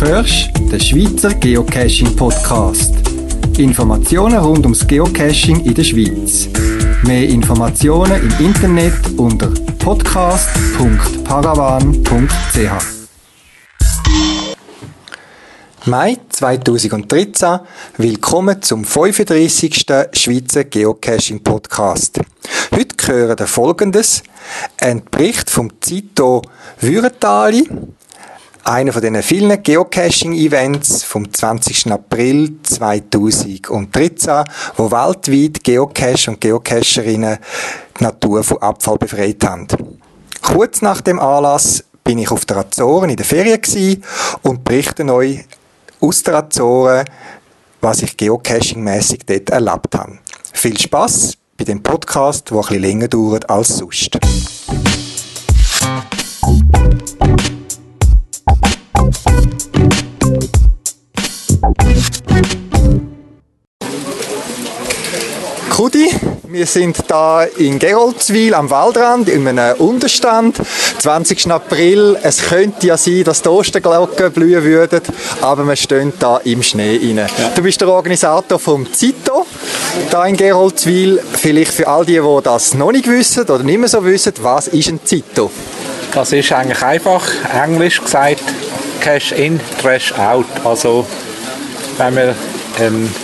[0.00, 2.94] hörst den Schweizer Geocaching Podcast.
[3.58, 6.48] Informationen rund ums Geocaching in der Schweiz.
[7.02, 12.70] Mehr Informationen im Internet unter podcast.paravan.ch.
[15.84, 17.58] Mai 2013.
[17.98, 19.84] Willkommen zum 35.
[20.12, 22.20] Schweizer Geocaching Podcast.
[22.74, 24.22] Heute hören wir folgendes.
[24.80, 26.40] Ein Bericht vom Zito
[26.80, 27.68] Würetali,
[28.64, 31.90] einer von den vielen Geocaching-Events vom 20.
[31.92, 34.44] April 2013,
[34.76, 37.38] wo weltweit Geocache und Geocacherinnen
[37.98, 39.66] die Natur von Abfall befreit haben.
[40.42, 44.02] Kurz nach dem Anlass bin ich auf der Azoren in der Ferien
[44.42, 45.44] und berichte euch
[46.00, 47.04] aus der Azoren,
[47.80, 50.18] was ich geocaching-mässig dort erlebt habe.
[50.52, 54.18] Viel Spaß bei dem Podcast, der bisschen länger dauert als sonst.
[65.80, 66.10] Kudi,
[66.46, 70.60] wir sind da in Geroldswil am Waldrand in einem Unterstand.
[70.98, 71.50] 20.
[71.50, 72.18] April.
[72.22, 75.00] Es könnte ja sein, dass die Osterglocken blühen würden,
[75.40, 77.26] aber wir stehen da im Schnee rein.
[77.54, 79.46] Du bist der Organisator vom Zito
[80.10, 81.18] da in Geroldswil.
[81.32, 84.68] Vielleicht für all die, die das noch nicht wissen oder nicht mehr so wissen, was
[84.68, 85.50] ist ein Zito?
[86.12, 88.42] Das ist eigentlich einfach, englisch gesagt,
[89.00, 90.44] Cash in, Trash out.
[90.62, 91.06] Also
[91.96, 92.34] wenn man
[92.78, 93.14] einen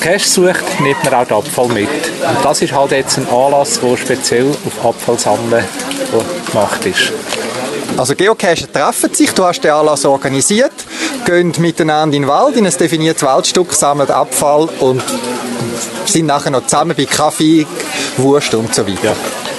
[0.00, 1.88] Cash sucht, nimmt man auch den Abfall mit.
[1.88, 5.64] Und das ist halt jetzt ein Anlass, der speziell auf Abfallsammeln
[6.46, 7.12] gemacht ist.
[7.96, 10.72] Also Geocacher treffen sich, du hast den Anlass organisiert,
[11.26, 15.02] gehen miteinander in den Wald, in ein definiertes Waldstück, sammeln Abfall und
[16.06, 17.66] sind nachher noch zusammen bei Kaffee,
[18.16, 19.04] Wurst und so weiter.
[19.04, 19.16] Ja.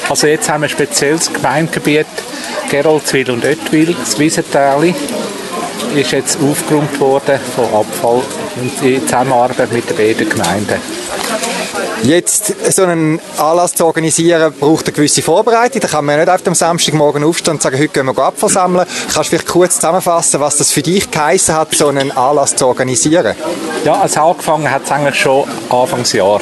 [0.09, 2.07] Also jetzt haben wir ein spezielles Gemeindegebiet,
[2.69, 4.95] Geroldswil und Oettwil, das Wiesentäli
[5.95, 8.21] ist jetzt aufgeräumt worden von Abfall
[8.55, 10.75] und in Zusammenarbeit mit den beiden Gemeinden.
[12.03, 15.81] Jetzt so einen Anlass zu organisieren, braucht eine gewisse Vorbereitung.
[15.81, 18.49] Da kann man ja nicht auf dem Samstagmorgen aufstehen und sagen, heute gehen wir Abfall
[18.49, 18.87] sammeln.
[19.13, 22.65] Kannst du vielleicht kurz zusammenfassen, was das für dich geheißen hat, so einen Anlass zu
[22.65, 23.35] organisieren?
[23.85, 26.39] Ja, also angefangen hat es eigentlich schon Anfangsjahr.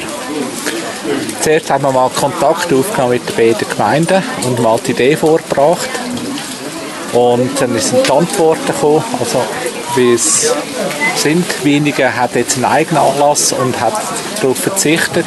[1.42, 5.88] Zuerst haben wir mal Kontakt aufgenommen mit den beiden Gemeinden und mal die Idee vorgebracht.
[7.12, 9.04] Und dann sind die Antworten gekommen.
[9.18, 9.42] Also,
[9.96, 10.52] wie es
[11.16, 13.94] sind, wenige hat jetzt einen eigenen Anlass und hat
[14.40, 15.26] darauf verzichtet.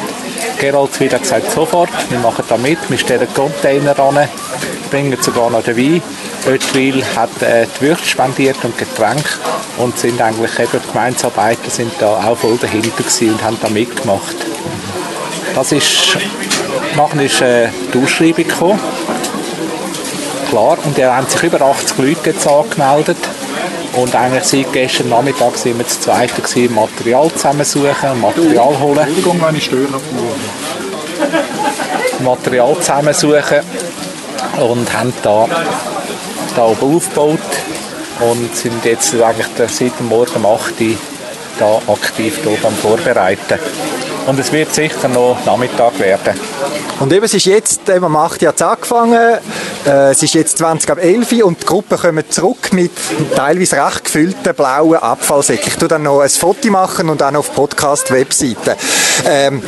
[0.58, 4.28] Gerald wieder gesagt, sofort, wir machen da mit, wir stellen Container an,
[4.90, 6.02] bringen sogar noch den Wein.
[6.46, 9.24] Oetwil hat äh, die Würste spendiert und Getränke
[9.78, 14.36] und sind eigentlich eben die Gemeinsarbeiter sind da auch voll dahinter und haben da mitgemacht.
[15.54, 16.16] Das ist,
[16.96, 18.80] nachher ist äh, die Ausschreibung gekommen
[20.54, 20.78] klar.
[20.84, 23.16] Und da haben sich über 80 Leute jetzt angemeldet.
[23.94, 28.98] Und eigentlich seit gestern Nachmittag sind wir zu zweit gewesen, Material zusammensuchen, Material holen.
[28.98, 30.00] Entschuldigung, wenn ich störe.
[32.20, 33.60] Material zusammensuchen
[34.60, 35.46] und haben da,
[36.56, 37.38] da oben aufgebaut
[38.20, 40.96] und sind jetzt eigentlich seit dem Morgen um 8 Uhr
[41.58, 43.58] da aktiv hier am Vorbereiten.
[44.26, 46.38] Und es wird sicher noch Nachmittag werden.
[47.00, 49.38] Und eben, es ist jetzt eben am 8 Uhr angefangen,
[49.86, 52.92] äh, es ist jetzt 20 ab 11 Uhr und die Gruppe kommt zurück mit
[53.36, 55.68] teilweise recht gefüllten blauen Abfallsäcken.
[55.68, 58.76] Ich tue dann noch ein Foto machen und dann auf Podcast-Webseite.
[59.28, 59.62] Ähm,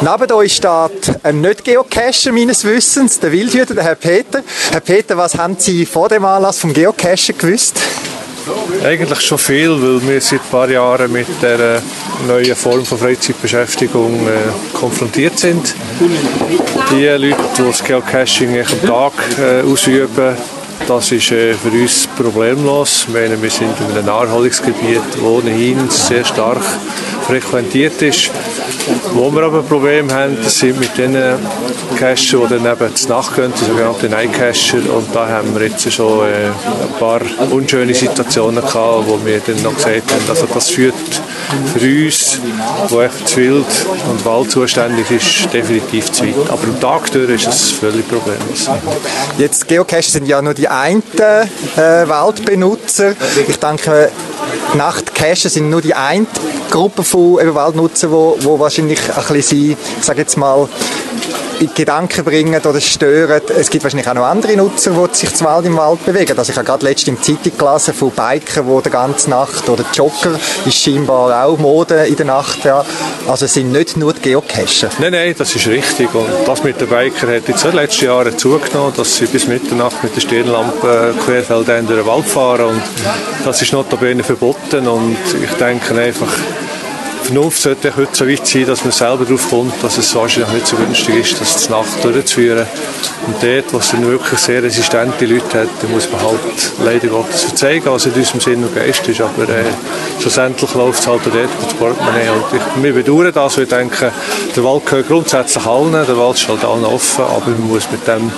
[0.00, 4.42] Neben euch steht ein Nicht-Geocacher meines Wissens, der Wildhüter, der Herr Peter.
[4.70, 7.78] Herr Peter, was haben Sie vor dem Anlass vom Geocachen gewusst?
[8.84, 11.82] Eigentlich schon viel, weil wir seit ein paar Jahren mit der
[12.26, 15.74] neuen Form von Freizeitbeschäftigung äh, konfrontiert sind.
[16.90, 20.36] Die Leute, die das Geocaching am Tag äh, ausüben,
[20.86, 23.06] das ist äh, für uns problemlos.
[23.12, 26.62] Wir sind in einem Naherholungsgebiet, das ohnehin sehr stark
[27.26, 28.30] frequentiert ist.
[29.12, 31.14] Wo wir aber ein Problem haben, das sind mit den
[31.96, 34.94] Cacher, die dann eben zur Nacht gehen, die sogenannten Night-Cacher.
[34.94, 39.62] Und da haben wir jetzt schon äh, ein paar unschöne Situationen gehabt, wo wir dann
[39.62, 40.94] noch gesagt haben, also das führt
[41.74, 42.38] für uns,
[42.88, 43.66] wo echt zu wild
[44.10, 46.50] und Wald zuständig ist, definitiv zu weit.
[46.50, 48.68] Aber am Tag durch ist es völlig problemlos.
[49.38, 51.46] Jetzt Geocacher sind ja nur die einen äh,
[52.08, 53.14] Waldbenutzer.
[53.48, 54.10] Ich denke,
[54.74, 56.26] Nachtcacher sind nur die eine
[56.70, 60.68] Gruppe von Waldnutzern, wo, wo wahrscheinlich ein bisschen, ich sage jetzt mal,
[61.60, 63.40] in Gedanken bringen oder stören.
[63.56, 66.38] Es gibt wahrscheinlich auch noch andere Nutzer, die sich zu Wald im Wald bewegen.
[66.38, 69.84] Also ich habe gerade letztens im Zeitung gelesen von Bikern, die die ganze Nacht, oder
[69.92, 72.64] Jogger ist scheinbar auch Mode in der Nacht.
[72.64, 72.84] Ja.
[73.26, 74.90] Also es sind nicht nur die Geocacher.
[74.98, 76.14] Nein, nein, das ist richtig.
[76.14, 79.48] Und das mit den Bikern hat jetzt in den letzten Jahren zugenommen, dass sie bis
[79.48, 82.66] Mitternacht mit der Stirnlampe querfeldein durch den Wald fahren.
[82.66, 82.82] Und
[83.44, 84.86] das ist notabene verboten.
[84.86, 86.28] Und ich denke einfach,
[87.28, 90.66] Vernunft sollte heute so weit sein, dass man selber darauf kommt, dass es wahrscheinlich nicht
[90.66, 92.66] so günstig ist, das zur Nacht durchzuführen.
[93.26, 97.42] Und dort, wo es dann wirklich sehr resistente Leute hat, muss man halt leider Gottes
[97.44, 99.20] verzeihen, was in unserem Sinn und Geist ist.
[99.20, 99.64] Aber äh,
[100.18, 102.30] schlussendlich läuft es halt dort mit Portemonnaie.
[102.30, 104.10] Und ich, wir bedauern das, wir denken,
[104.56, 108.08] der Wald gehört grundsätzlich allen, der Wald ist halt allen offen, aber man muss mit
[108.08, 108.32] dem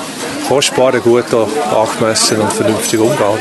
[0.51, 3.39] Kostbaren gut angemessen und vernünftig umgehen.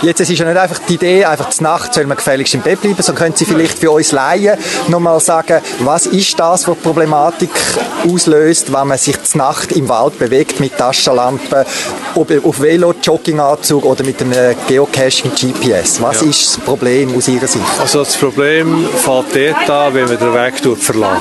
[0.00, 2.62] Jetzt es ist ja nicht einfach die Idee, einfach zur Nacht soll man gefälligst im
[2.62, 4.56] Bett bleiben, sondern können Sie vielleicht für uns Laien
[4.86, 7.50] nochmal sagen, was ist das, was die Problematik
[8.10, 11.66] auslöst, wenn man sich zur Nacht im Wald bewegt mit Taschenlampe,
[12.14, 16.00] ob auf Velo, Jogginganzug oder mit einem Geocaching GPS?
[16.00, 16.28] Was ja.
[16.28, 17.64] ist das Problem aus Ihrer Sicht?
[17.78, 21.12] Also das Problem fängt dort an, wenn man den Weg verlässt.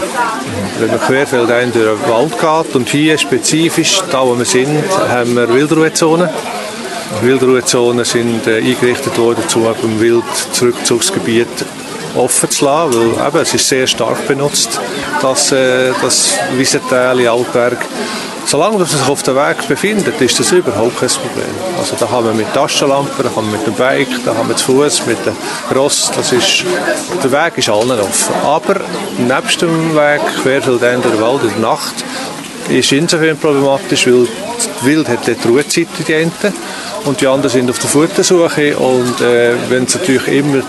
[0.80, 4.84] Wenn man querfeldein durch den Wald geht und hier spezifisch, da wo wir sind,
[5.20, 6.30] haben wir Wildruhezonen.
[7.22, 11.48] Wildruhezonen sind äh, eingerichtet worden, um im Wildzurückzugsgebiet
[12.16, 14.80] offen zu lassen, weil eben, es ist sehr stark benutzt,
[15.22, 17.78] das, äh, das Wiesental Altberg.
[18.46, 21.54] Solange man sich auf dem Weg befindet, ist das überhaupt kein Problem.
[21.78, 24.56] Also da haben wir mit Taschenlampen, da haben wir mit dem Bike, da haben wir
[24.56, 25.36] zu Fuß, mit dem
[25.76, 26.64] Ross, das ist,
[27.22, 28.36] der Weg ist allen offen.
[28.46, 28.80] Aber
[29.18, 32.06] nebst dem Weg, querfeld in der Wald in der Nacht,
[32.70, 36.54] ist insofern problematisch, weil die Wild hat dort Ruhezeit die Enten
[37.06, 40.62] und die anderen sind auf der Futtersuche und äh, wenn es natürlich immer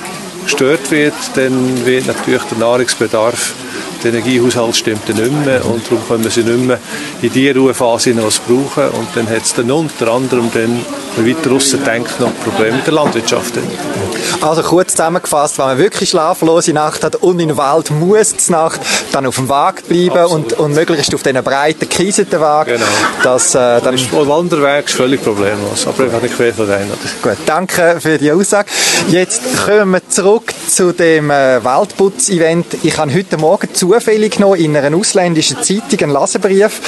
[0.44, 3.54] gestört wird, dann wird natürlich der Nahrungsbedarf
[4.02, 6.78] der Energiehaushalt stimmt dann nicht mehr und darum können sie nicht mehr
[7.22, 10.84] in die Ruhephase was brauchen und dann hat es dann unter anderem dann,
[11.16, 13.54] wenn man weiter draussen denkt, noch Probleme mit der Landwirtschaft.
[14.40, 18.52] Also kurz zusammengefasst, wenn man wirklich schlaflose Nacht hat und in den Wald muss die
[18.52, 18.80] Nacht,
[19.12, 22.66] dann auf dem Weg bleiben und, und möglichst auf diesen breiten, gekieseten Weg.
[22.66, 22.84] Genau.
[23.22, 26.68] Das, äh, dann ist, Wanderweg ist völlig problemlos, aber einfach nicht quer von.
[27.22, 28.68] Gut, danke für die Aussage.
[29.08, 32.66] Jetzt kommen wir zurück zu dem äh, Waldputz-Event.
[32.82, 36.80] Ich habe heute Morgen zufällig noch in einer ausländischen Zeitung einen Lesebrief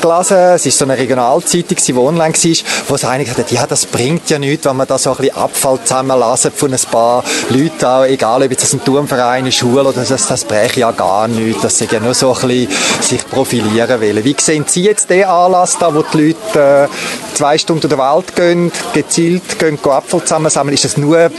[0.00, 0.36] gelesen.
[0.36, 2.56] Es ist so eine Regionalzeitung, die online war,
[2.88, 5.16] wo es einige gesagt hat, ja, das bringt ja nichts, wenn man da so ein
[5.18, 9.84] bisschen Abfall zusammenlassen von ein paar Leuten, auch, egal ob es ein Turmverein, eine Schule
[9.84, 11.62] oder das, das bräche ja gar nichts.
[11.62, 12.68] Das sind ja nur so ein bisschen
[13.00, 14.24] sich profilieren wollen.
[14.24, 17.98] Wie sehen Sie jetzt den Anlass da, wo die Leute äh, zwei Stunden durch den
[17.98, 20.74] Wald gehen, gezielt gehen, gehen Apfel zusammensammeln?
[20.74, 21.30] Ist das nur,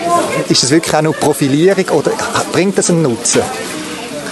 [0.50, 2.12] ist das wirklich auch nur Profilierung oder
[2.52, 3.42] bringt das einen Nutzen?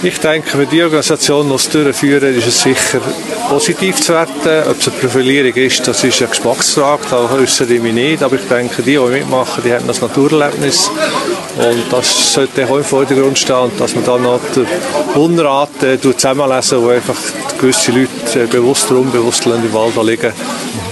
[0.02, 3.02] Ich denke, für die Organisation, es durchführen, ist es sicher
[3.50, 4.70] positiv zu werten.
[4.70, 8.22] Ob es eine Profilierung ist, das ist eine Geschmacksfrage, da äußere ich mich nicht.
[8.22, 10.90] Aber ich denke, die, die mitmachen, die haben das Naturerlebnis.
[11.58, 14.66] Und das sollte auch im Vordergrund stehen, dass man dann noch den
[15.20, 17.16] Unrat äh, zusammenlesen, wo einfach
[17.60, 20.32] gewisse Leute äh, bewusst oder unbewusst im Wald liegen.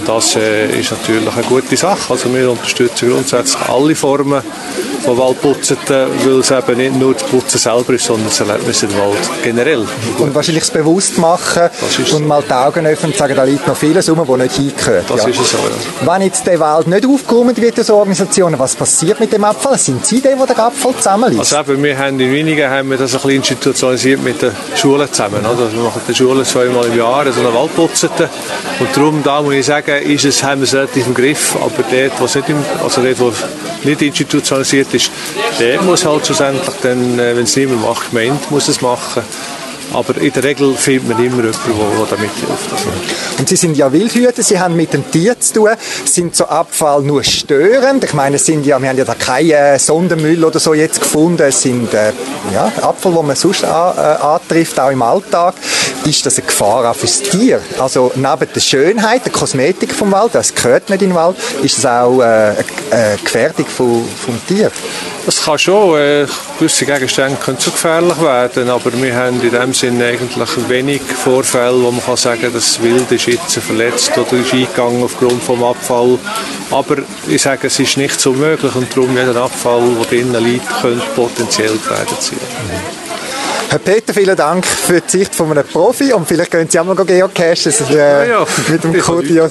[0.05, 2.13] Das äh, ist natürlich eine gute Sache.
[2.13, 4.43] Also wir unterstützen grundsätzlich alle Formen
[5.03, 8.95] von Waldputzen, weil es eben nicht nur das Putzen selber ist, sondern das Erlebnis im
[8.99, 9.85] Wald generell.
[10.17, 11.69] Und wahrscheinlich das bewusst machen
[12.13, 15.09] und mal die Augen öffnen und sagen, da liegt noch vieles rum, das nicht hingehört.
[15.09, 15.29] Das ja.
[15.29, 16.13] ist es so, ja.
[16.13, 19.77] Wenn jetzt der Wald nicht aufgeräumt wird durch Organisationen, was passiert mit dem Abfall?
[19.77, 21.57] Sind Sie die, die den Abfall zusammenlisten?
[21.57, 25.11] Also eben, wir haben in Wenigen haben wir das ein bisschen institutionalisiert mit den Schulen
[25.11, 25.39] zusammen.
[25.39, 25.49] Oder?
[25.49, 28.09] Also wir machen die Schulen zweimal im Jahr so einen Waldputzen.
[28.79, 31.83] Und darum, da muss ich sagen, ist es, haben wir es relativ im Griff, aber
[31.89, 33.33] dort, wo es nicht, im, also dort, wo
[33.83, 35.11] nicht institutionalisiert ist,
[35.59, 38.88] der muss halt schlussendlich dann, äh, wenn es niemand macht, die Gemeinde muss es machen
[38.89, 39.23] machen.
[39.93, 41.57] Aber in der Regel findet man immer jemanden,
[41.97, 43.39] der damit hilft.
[43.39, 45.69] Und Sie sind ja Wildhüter, Sie haben mit dem Tier zu tun.
[46.05, 48.03] Sind so Abfall nur störend?
[48.03, 51.41] Ich meine, sind ja, wir haben ja da keinen äh, Sondermüll oder so jetzt gefunden.
[51.41, 52.11] Es sind äh,
[52.53, 55.55] ja, Abfall, den man sonst an, äh, antrifft, auch im Alltag.
[56.05, 57.59] Ist das eine Gefahr auch fürs Tier?
[57.79, 61.77] Also neben der Schönheit, der Kosmetik vom Wald, das gehört nicht in den Wald, ist
[61.77, 62.53] es auch äh,
[62.91, 64.71] eine Gefährdung vom, vom Tier?
[65.25, 66.25] Das kann schon, äh,
[66.57, 71.81] gewisse Gegenstände können zu gefährlich werden, aber wir haben in dem Sinne eigentlich wenig Vorfälle,
[71.81, 76.19] wo man kann sagen, das Wild ist jetzt verletzt oder ist eingegangen aufgrund des Abfall.
[76.71, 80.67] Aber ich sage, es ist nicht so möglich und darum jeder Abfall, der drinnen liegt,
[80.81, 82.39] könnte potenziell gefährdet sein.
[83.69, 86.85] Herr Peter, vielen Dank für die Sicht von einem Profi und vielleicht können Sie auch
[86.85, 88.45] mal geocachen äh, ja, ja.
[88.67, 89.27] mit dem Code.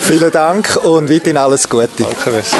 [0.00, 1.90] vielen Dank und weiterhin alles Gute.
[1.98, 2.56] Danke, merci.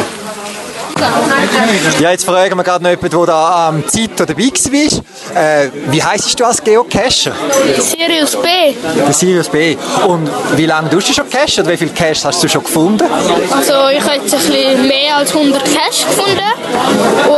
[2.01, 5.43] Ja, jetzt fragen wir gerade noch jemanden, der da am Zeit dabei war.
[5.43, 7.33] Äh, wie heisst du als Geocacher?
[7.79, 8.49] Sirius B.
[8.97, 9.77] Der Sirius B.
[10.07, 11.61] Und wie lange tust du schon cachen?
[11.61, 13.05] Oder wie viele Caches hast du schon gefunden?
[13.51, 16.41] Also ich habe jetzt ein bisschen mehr als 100 Cash gefunden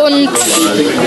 [0.05, 0.29] und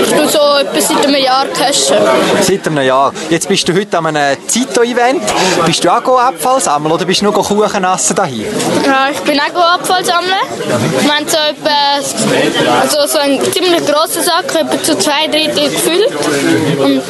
[0.02, 1.96] ich tue so etwa seit einem Jahr cashen.
[2.42, 3.12] Seit einem Jahr.
[3.28, 5.22] Jetzt bist du heute an einem Zito-Event.
[5.66, 8.46] Bist du auch Abfall sammeln oder bist du nur Kuchen essen dahin?
[8.84, 10.30] Ja, ich bin auch Abfall sammeln.
[11.00, 12.00] Wir haben so etwa,
[12.80, 16.10] also so einen ziemlich grossen Sack, etwa zu zwei Drittel gefüllt.
[16.78, 17.02] Und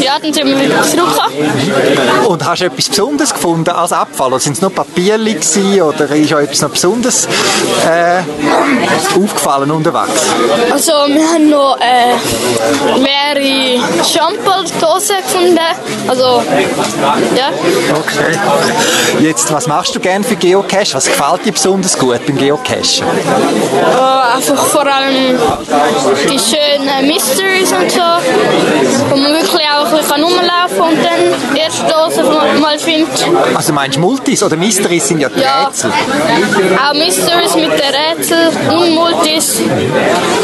[0.00, 2.26] ja, dann sind wir zurückgekommen.
[2.26, 4.28] Und hast du etwas Besonderes gefunden als Abfall?
[4.28, 7.28] Oder sind es nur Papierli gewesen, oder ist euch etwas noch Besonderes
[7.86, 8.20] äh,
[9.16, 10.26] aufgefallen unterwegs?
[10.70, 12.14] Also wir haben noch äh,
[12.98, 15.58] mehrere Shampoo-Dosen gefunden.
[16.06, 16.42] Also,
[17.36, 17.50] ja.
[17.94, 18.38] Okay.
[19.20, 20.94] Jetzt, was machst du gerne für Geocache?
[20.94, 23.04] Was gefällt dir besonders gut beim Geocachen?
[23.04, 25.36] Äh, einfach vor allem
[26.30, 28.00] die schönen Mysteries und so,
[29.10, 33.26] wo man wirklich auch ein bisschen rumlaufen kann und dann erst Dosen mal findet.
[33.54, 35.64] Also meinst du Multis oder Mysteries sind ja die Ja.
[35.66, 35.90] Rätsel.
[35.90, 39.60] Auch Mysteries mit den Rätseln und Multis.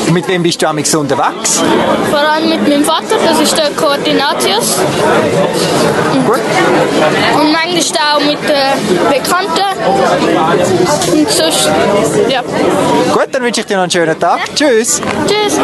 [0.06, 1.62] Und mit wem bist du amigs unterwegs?
[2.10, 4.78] Vor allem mit meinem Vater, das ist der Koordinatius.
[6.26, 6.40] Gut.
[7.40, 9.62] Und manchmal auch mit den Bekannten.
[11.12, 11.70] Und sonst,
[12.28, 12.40] ja.
[13.12, 14.23] Gut, dann wünsche ich dir noch einen schönen Tag.
[14.54, 15.02] Tschüss.
[15.26, 15.60] Tschüss.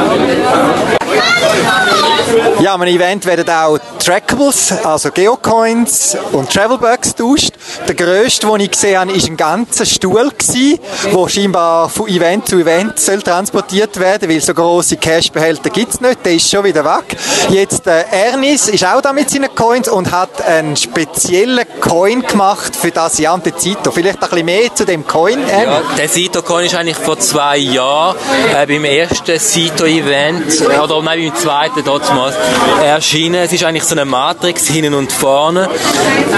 [2.60, 7.52] Ja, einem Event werden auch Trackables, also Geocoins und Travelbugs getauscht.
[7.86, 12.58] Der grösste, den ich gesehen habe, war ein ganzer Stuhl, der scheinbar von Event zu
[12.58, 16.24] Event soll transportiert werden weil so grosse Cashbehälter gibt es nicht.
[16.24, 17.16] Der ist schon wieder weg.
[17.48, 22.76] Jetzt äh, Ernis ist auch da mit seinen Coins und hat einen speziellen Coin gemacht
[22.76, 23.90] für das Jahr und den Zito.
[23.90, 25.40] Vielleicht ein bisschen mehr zu dem Coin.
[25.48, 28.16] Ja, der Sito-Coin ist eigentlich vor zwei Jahren
[28.54, 32.36] äh, beim ersten Sito-Event, äh, oder nein, beim zweiten damals,
[32.82, 33.42] erschienen.
[33.42, 35.68] Es ist eigentlich so eine Matrix hinten und vorne,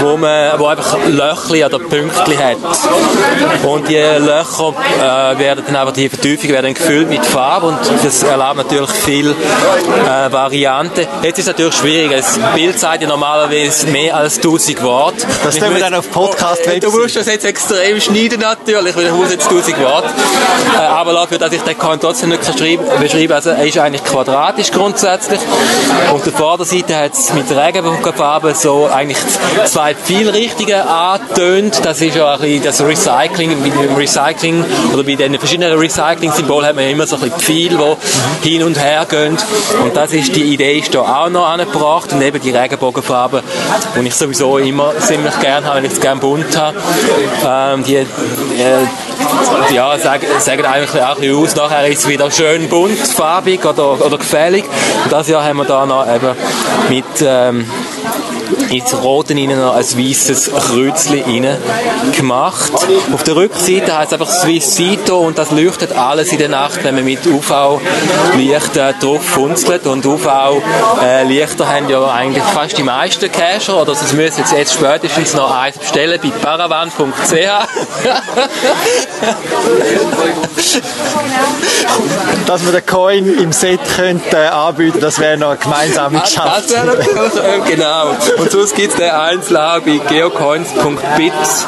[0.01, 2.57] wo man wo einfach Löchli oder Pünktli hat.
[3.65, 8.23] Und die Löcher äh, werden dann einfach, die Vertiefungen werden gefüllt mit Farbe und das
[8.23, 11.07] erlaubt natürlich viel äh, Varianten.
[11.23, 12.11] Jetzt ist es natürlich schwierig.
[12.13, 15.27] Das Bild sagt ja normalerweise mehr als 1000 Worte.
[15.45, 16.85] Das tun wir dann auf Podcast-Website.
[16.85, 20.09] Du musst das jetzt extrem schneiden natürlich, weil ich muss jetzt 1000 Worte.
[20.77, 23.79] Äh, aber dafür, dass ich den Coin trotzdem nicht kann schreiben, beschreiben also er ist
[23.79, 25.32] eigentlich quadratisch grundsätzlich.
[26.11, 29.19] Auf der Vorderseite hat es mit Regenbogenfarben so eigentlich
[29.67, 31.81] zwei Pfeilrichtungen angetönt.
[31.85, 36.77] Das ist ja ein das Recycling, mit dem Recycling oder bei den verschiedenen Recycling-Symbolen hat
[36.77, 37.97] man immer so ein bisschen Pfeile,
[38.45, 39.39] die hin und her gehen.
[39.83, 43.43] Und das ist die Idee ist da auch noch angebracht und eben die Regenbogenfarben,
[43.97, 46.77] die ich sowieso immer ziemlich gerne habe, weil ich es gerne bunt habe.
[47.47, 48.07] Ähm, die, äh,
[49.73, 51.57] ja, sagen, sagen eigentlich auch ein bisschen aus.
[51.57, 54.65] Nachher ist es wieder schön bunt, farbig oder, oder gefällig.
[55.05, 56.35] Und das Jahr haben wir da noch eben
[56.89, 57.65] mit ähm,
[58.71, 61.57] ins Roten innen noch ein weißes Kreuzchen rein
[62.17, 62.73] gemacht.
[63.13, 66.83] Auf der Rückseite heißt es einfach Swiss Sito und das leuchtet alles in der Nacht,
[66.85, 69.87] wenn man mit UV-Licht äh, drauf funzelt.
[69.87, 75.35] Und UV-Lichter haben ja eigentlich fast die meisten Cacher, oder das müssen jetzt, jetzt spätestens
[75.35, 77.33] noch eins bestellen bei paravan.ch.
[82.47, 87.37] Dass wir den Coin im Set könnte, äh, anbieten das wäre noch eine gemeinsame natürlich,
[87.37, 88.11] äh, genau.
[88.39, 91.67] Und sonst gibt es den Einzelhaus bei geocoins.bits.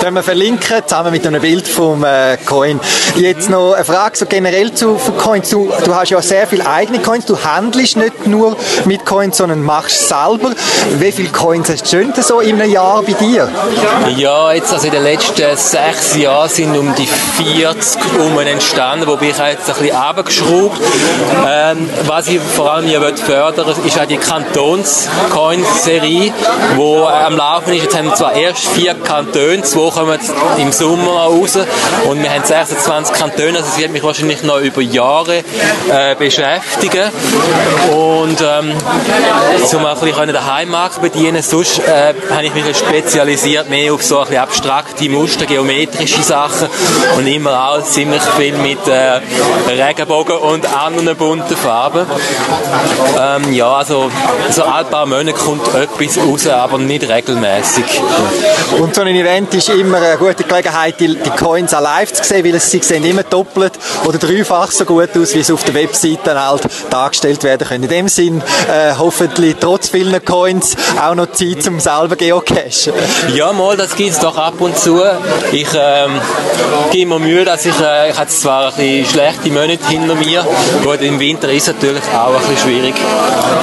[0.00, 2.78] Können wir verlinken, zusammen mit einem Bild vom äh, Coin.
[3.16, 5.50] Jetzt noch eine Frage so generell zu Coins.
[5.50, 7.26] Du, du hast ja sehr viele eigene Coins.
[7.26, 10.52] Du handelst nicht nur mit Coins, sondern machst selber.
[10.98, 13.48] Wie viele Coins hast du so in einem Jahr bei dir?
[14.16, 19.30] Ja, jetzt also in den letzten sechs Jahren sind um die 40 um entstanden, wobei
[19.30, 20.80] ich jetzt ein bisschen runtergeschraubt.
[21.48, 24.18] Ähm, was ich vor allem hier will fördern ist auch die
[25.94, 26.32] Kantons-Coin-Serie,
[26.76, 27.82] die am Laufen ist.
[27.84, 30.18] Jetzt haben wir zwar erst vier Kantone, zwei kommen
[30.58, 31.58] im Sommer raus
[32.08, 35.38] und wir haben 26 Kantone, also es wird mich wahrscheinlich noch über Jahre
[35.90, 37.10] äh, beschäftigen.
[37.92, 38.72] Und ähm,
[39.72, 44.20] um auch ein den Heimmarkt bedienen, sonst äh, habe ich mich spezialisiert mehr auf so
[44.20, 46.68] ein abstrakte Muster, geometrische Sachen
[47.16, 49.20] und immer auch ziemlich viel mit äh,
[49.68, 52.06] Regenbogen und anderen bunten Farben.
[53.18, 54.10] Ähm, ja, also
[54.50, 57.84] so ein paar Monate kommt etwas raus, aber nicht regelmäßig.
[58.80, 62.24] Und so ein Event ist immer eine gute Gelegenheit, die, die Coins auch live zu
[62.24, 63.72] sehen, weil sie sehen immer doppelt
[64.04, 67.84] oder dreifach so gut aus, wie sie auf der Webseite halt dargestellt werden können.
[67.84, 72.92] In dem Sinn äh, hoffentlich trotz vielen Coins auch noch Zeit zum selber geocachen.
[73.34, 75.00] Ja, mal, das gibt es doch ab und zu.
[75.52, 76.20] Ich ähm,
[76.90, 80.46] gebe mir Mühe, dass ich, äh, ich habe zwar ein bisschen schlechte Monate hinter mir,
[80.82, 82.94] gut, im Winter ist es natürlich auch ein bisschen schwierig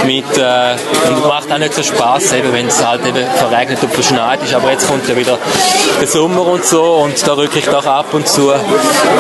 [0.06, 0.76] mit, äh,
[1.08, 4.54] und macht auch nicht so Spaß, eben, wenn es halt eben verregnet und verschneit ist,
[4.54, 5.38] aber jetzt kommt ja wieder
[6.00, 8.52] der Sommer und so und da rücke ich doch ab und zu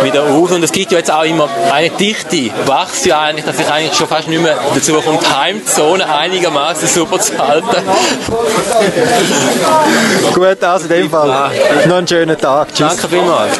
[0.03, 3.60] wieder auf und es gibt ja jetzt auch immer eine Dichte, wächst ja eigentlich, dass
[3.60, 7.67] ich eigentlich schon fast nicht mehr dazu komme, die Heimzone einigermaßen super zu halten.
[10.33, 11.51] Gut, also in dem Fall
[11.88, 12.74] noch einen schönen Tag.
[12.74, 12.88] Tschüss.
[12.88, 13.60] Danke vielmals.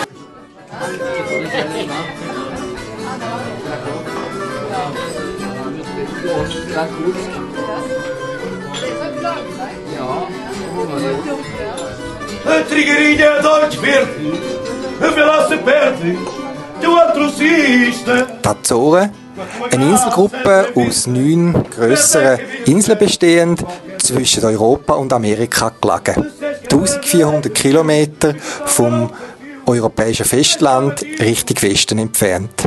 [6.74, 6.88] A
[12.64, 14.40] trigueirinha de olhos verdes,
[15.00, 16.18] vê lá se perde,
[16.82, 18.28] tu atrocista.
[18.42, 19.12] Die Azoren,
[19.72, 23.64] eine Inselgruppe aus neun grösseren Inseln bestehend,
[24.02, 26.32] zwischen Europa und Amerika gelegen.
[26.64, 29.10] 1400 Kilometer vom
[29.66, 32.64] europäischen Festland Richtung Westen entfernt.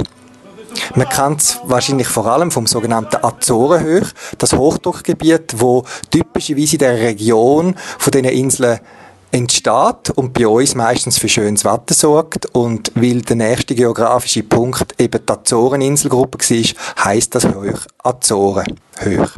[0.95, 7.01] Man kennt es wahrscheinlich vor allem vom sogenannten Azorenhoch, das Hochdruckgebiet, wo typischerweise in der
[7.01, 8.81] Region von diesen Inseln
[9.35, 12.47] entsteht und bei uns meistens für schönes Wetter sorgt.
[12.55, 18.79] Und weil der nächste geografische Punkt eben die Azoreninselgruppe war, heisst das Hoch Azoren.
[19.05, 19.31] Hoch.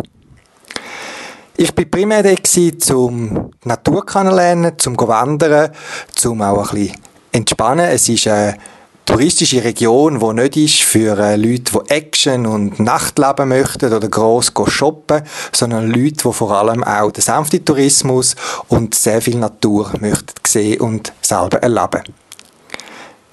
[1.57, 2.35] Ich bin primär da
[2.79, 5.71] zum Natur kennenlernen, zum wandern,
[6.15, 6.97] zum auch ein bisschen
[7.33, 7.89] entspannen.
[7.89, 8.59] Es ist eine
[9.07, 14.53] touristische Region, die nicht ist für äh, Leute, die Action und Nachtleben möchten oder gross
[14.67, 15.23] shoppen,
[15.53, 18.35] sondern Leute, die vor allem auch den sanften Tourismus
[18.69, 22.03] und sehr viel Natur möchten sehen und selber erleben.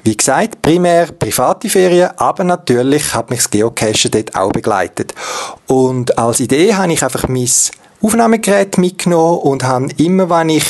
[0.05, 5.13] Wie gesagt, primär private Ferien, aber natürlich hat mich das Geocachen dort auch begleitet.
[5.67, 7.49] Und als Idee habe ich einfach mein
[8.01, 10.65] Aufnahmegerät mitgenommen und habe immer, wenn ich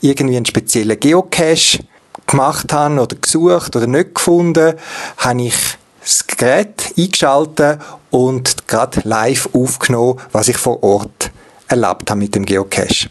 [0.00, 1.80] irgendwie einen speziellen Geocache
[2.26, 4.74] gemacht habe oder gesucht oder nicht gefunden,
[5.18, 5.56] habe ich
[6.00, 7.80] das Gerät eingeschaltet
[8.10, 11.30] und gerade live aufgenommen, was ich vor Ort
[11.68, 13.10] erlebt habe mit dem Geocache.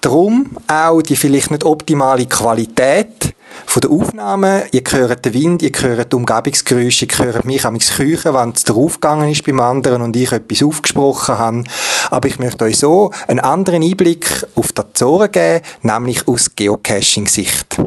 [0.00, 3.34] Darum auch die vielleicht nicht optimale Qualität
[3.66, 4.64] von der Aufnahme.
[4.72, 8.64] Ihr hört den Wind, ihr hört die Umgebungsgeräusche, ihr hört mich am Küchen, wenn es
[8.64, 11.64] draufgegangen ist beim anderen und ich etwas aufgesprochen habe.
[12.10, 17.78] Aber ich möchte euch so einen anderen Einblick auf die Azoren geben, nämlich aus Geocaching-Sicht.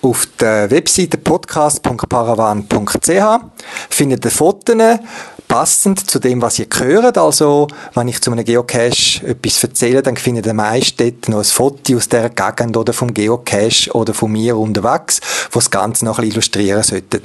[0.00, 3.10] Auf der Webseite podcast.paravan.ch
[3.90, 4.76] findet ihr Fotos
[5.48, 7.18] passend zu dem, was ihr hört.
[7.18, 11.44] Also, wenn ich zu einem Geocache etwas erzähle, dann findet ihr meist dort noch ein
[11.44, 16.18] Foto aus dieser Gegend oder vom Geocache oder von mir unterwegs, wo das Ganze noch
[16.18, 17.20] ein bisschen illustrieren sollte.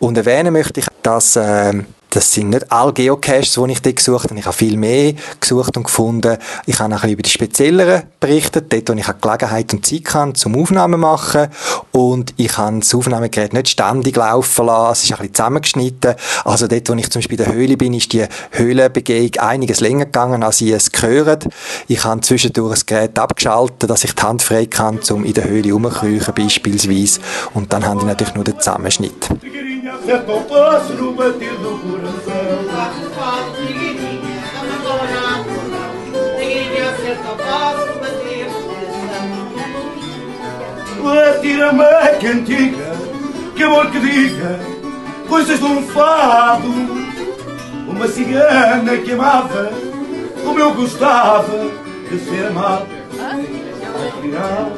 [0.00, 1.74] Und erwähnen möchte ich, dass äh,
[2.10, 4.38] das sind nicht alle Geocaches, die ich dort gesucht habe.
[4.38, 6.36] Ich habe viel mehr gesucht und gefunden.
[6.66, 10.56] Ich habe nachher über die spezielleren berichtet, dort, wo ich Gelegenheit und Zeit hatte, zum
[10.56, 11.48] Aufnahmen machen.
[11.92, 14.92] Und ich habe das Aufnahmegerät nicht ständig laufen lassen.
[14.92, 16.14] Es ist ein bisschen zusammengeschnitten.
[16.44, 20.06] Also dort, wo ich zum Beispiel in der Höhle bin, ist die Höhlenbegehung einiges länger
[20.06, 21.46] gegangen, als ich es gehört.
[21.86, 25.44] Ich habe zwischendurch das Gerät abgeschaltet, dass ich die Hand frei kann, um in der
[25.44, 27.20] Höhle rumzukriechen, beispielsweise.
[27.54, 29.28] Und dann habe ich natürlich nur den Zusammenschnitt.
[29.90, 32.64] Trigueirinha acerta o passo no bater do coração.
[41.30, 42.92] Atira-me a cantiga,
[43.56, 44.60] que amor que diga,
[45.28, 46.68] coisas de um fado.
[47.88, 49.72] Uma cigana que amava,
[50.44, 51.70] como eu gostava
[52.08, 52.86] de ser amado.
[54.18, 54.72] Afinal,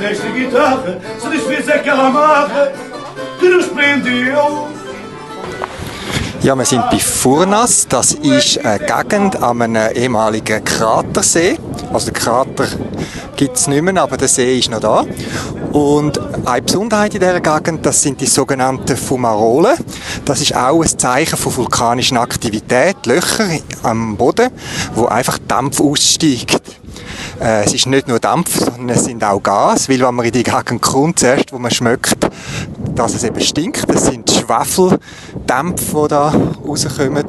[0.00, 2.72] nesta guitarra se desfez aquela amarra
[3.38, 4.68] que nos prendeu.
[6.42, 7.86] Ja, wir sind bei Furnas.
[7.86, 11.58] Das ist eine Gegend an einem ehemaligen Kratersee.
[11.92, 12.66] Also der Krater
[13.36, 15.04] gibt es nicht mehr, aber der See ist noch da.
[15.72, 19.76] Und eine Besonderheit in dieser Gegend, das sind die sogenannten Fumarolen.
[20.24, 23.04] Das ist auch ein Zeichen von vulkanischer Aktivität.
[23.04, 23.46] Löcher
[23.82, 24.50] am Boden,
[24.94, 26.79] wo einfach Dampf aussteigt.
[27.40, 30.32] Äh, es ist nicht nur Dampf, sondern es sind auch Gas, weil wenn man in
[30.32, 32.28] die Gegend kommt, zuerst, wo man schmeckt,
[32.94, 36.34] dass es eben stinkt, das sind Schwefeldämpfe, die da
[36.66, 37.24] rauskommen.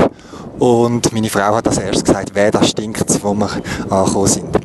[0.60, 3.50] Und meine Frau hat als erstes gesagt, wer das stinkt, wo wir
[3.90, 4.56] angekommen sind.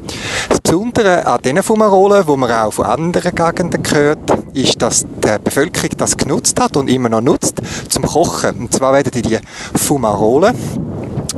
[0.48, 5.38] Das Besondere an diesen Fumarolen, wo man auch von anderen Gegenden gehört, ist, dass die
[5.42, 8.56] Bevölkerung das genutzt hat und immer noch nutzt, zum Kochen.
[8.56, 9.38] Und zwar werden die
[9.74, 10.54] Fumarolen,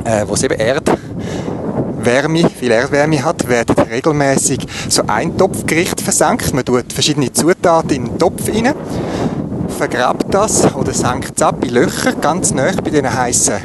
[0.03, 0.89] äh, wo es eben Erd
[2.05, 6.53] Wärme, viel Erdwärme hat, werden regelmäßig so Eintopfgericht versenkt.
[6.53, 8.73] Man tut verschiedene Zutaten in den Topf rein,
[9.77, 13.59] vergrabt das oder senkt es ab in Löcher, ganz nah bei diesen heißen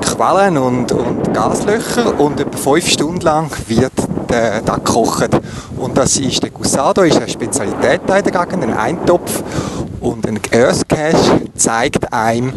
[0.00, 3.92] Quallen und, und Gaslöcher und etwa fünf Stunden lang wird
[4.28, 5.30] äh, da gekocht.
[5.76, 9.42] Und das ist der Gusado, ist eine Spezialität in der Gegend, ein Eintopf
[10.00, 12.52] und ein Earth Cache zeigt einem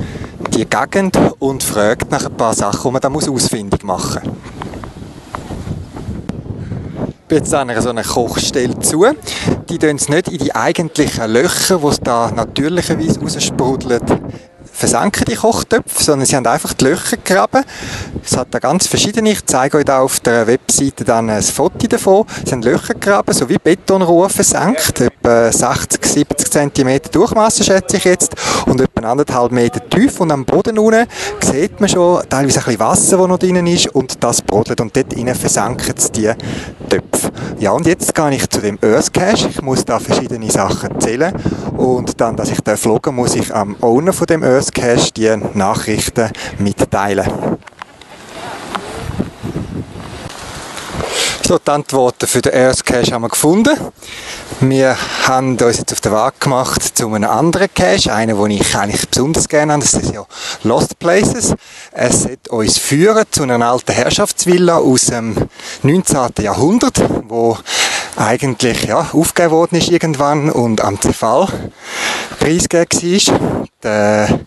[0.51, 4.62] die Gegend und fragt nach ein paar Sachen, die man da ausfindig machen muss.
[7.33, 9.07] Jetzt an so einer Kochstelle zu.
[9.67, 14.03] Die tun es nicht in die eigentlichen Löcher, wo es da natürlicherweise raussprudelt,
[14.73, 17.63] versenken die Kochtöpfe, sondern sie haben einfach die Löcher gegraben.
[18.25, 19.31] Es hat da ganz verschiedene.
[19.31, 22.25] Ich zeige euch da auf der Webseite dann ein Foto davon.
[22.43, 28.03] Sie haben Löcher gegraben, so wie Betonrohr versenkt, etwa 60, 70 cm Durchmesser schätze ich
[28.03, 31.05] jetzt und etwa anderthalb Meter tief und am Boden unten
[31.41, 34.95] sieht man schon teilweise ein bisschen Wasser, das noch drin ist und das brodelt und
[34.95, 36.31] dort innen versenken sie die
[36.89, 37.31] Töpfe.
[37.59, 39.47] Ja, und jetzt gehe ich zu dem Earth Cache.
[39.49, 41.33] Ich muss da verschiedene Sachen zählen
[41.77, 45.35] und dann, dass ich da vloggen, muss ich am Owner von dem Earth Cache die
[45.53, 47.57] Nachrichten mitteilen.
[51.45, 53.77] So, die Antworten für den Earth Cache haben wir gefunden.
[54.61, 54.95] Wir
[55.27, 59.09] haben uns jetzt auf den Weg gemacht zu einem anderen Cache, einen, den ich eigentlich
[59.09, 59.83] besonders gerne habe.
[59.83, 60.25] Das ist ja
[60.63, 61.53] Lost Places.
[61.91, 65.35] Es wird uns führen zu einer alten Herrschaftsvilla aus dem
[65.81, 66.29] 19.
[66.39, 67.57] Jahrhundert, wo
[68.15, 71.47] eigentlich ja, aufgegeben worden ist irgendwann und am Zerfall
[72.39, 73.67] preisgegeben war.
[73.83, 74.39] Der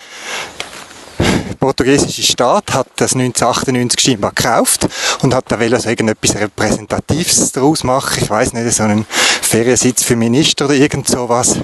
[1.58, 4.86] portugiesische Staat hat das 1998 scheinbar gekauft
[5.22, 8.22] und hat da also irgendetwas Repräsentatives daraus machen.
[8.22, 9.06] Ich weiß nicht, so einen
[9.42, 11.56] Feriensitz für Minister oder irgend sowas.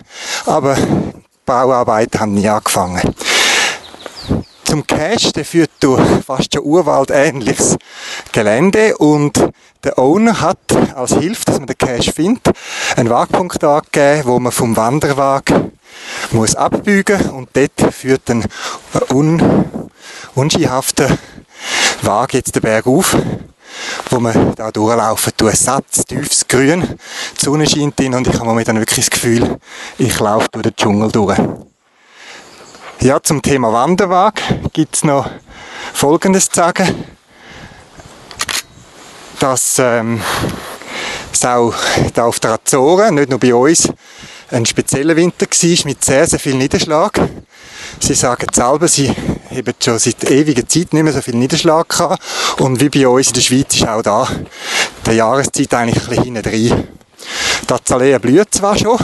[0.47, 0.77] Aber
[1.45, 3.15] Bauarbeiten haben nie angefangen.
[4.73, 7.77] Zum Cache, der führt durch fast schon urwaldähnliches
[8.33, 9.51] Gelände und
[9.85, 10.57] der Owner hat
[10.95, 12.55] als Hilfe, dass man den Cache findet,
[12.97, 15.53] einen Wagpunkt angegeben, wo man vom Wanderwag
[16.31, 18.47] muss abbiegen und dort führt ein
[19.13, 19.91] un,
[20.35, 21.19] unskihafter
[22.01, 23.15] Wagen jetzt den Berg auf,
[24.09, 25.55] wo man da durchlaufen tut.
[25.55, 26.99] Satz, tiefes Grün,
[27.39, 29.59] die Sonne scheint drin und ich habe momentan wirklich das Gefühl,
[29.99, 31.39] ich laufe durch den Dschungel durch.
[33.03, 34.41] Ja, zum Thema Wanderwag
[34.73, 35.29] gibt es noch
[35.93, 37.05] Folgendes zu sagen,
[39.41, 40.21] dass ähm,
[41.33, 41.75] es auch
[42.15, 43.88] da auf der Azoren, nicht nur bei uns,
[44.53, 47.29] ein spezieller Winter war mit sehr, sehr viel Niederschlag.
[47.99, 52.23] Sie sagen selber, sie haben schon seit ewiger Zeit nicht mehr so viel Niederschlag gehabt.
[52.61, 54.29] Und wie bei uns in der Schweiz ist auch da
[55.05, 56.88] der Jahreszeit eigentlich ein bisschen hinten drin.
[57.69, 58.99] Die Azalea blüht zwar schon,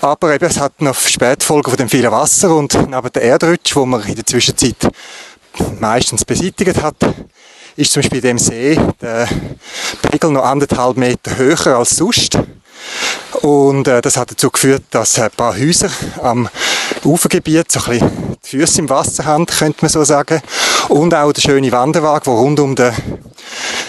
[0.00, 3.86] aber eben, es hat noch Spätfolgen von dem vielen Wasser und neben der Erdrutsch, wo
[3.86, 4.76] man in der Zwischenzeit
[5.80, 6.96] meistens beseitigt hat,
[7.76, 9.28] ist zum Beispiel in dem See der
[10.02, 12.38] Pegel noch anderthalb Meter höher als sonst.
[13.42, 15.90] Und äh, das hat dazu geführt, dass ein paar Häuser
[16.22, 16.48] am
[17.04, 20.40] Ufergebiet so ein bisschen die Füße im Wasser haben, könnte man so sagen.
[20.88, 22.92] Und auch der schöne Wanderweg, der rund um den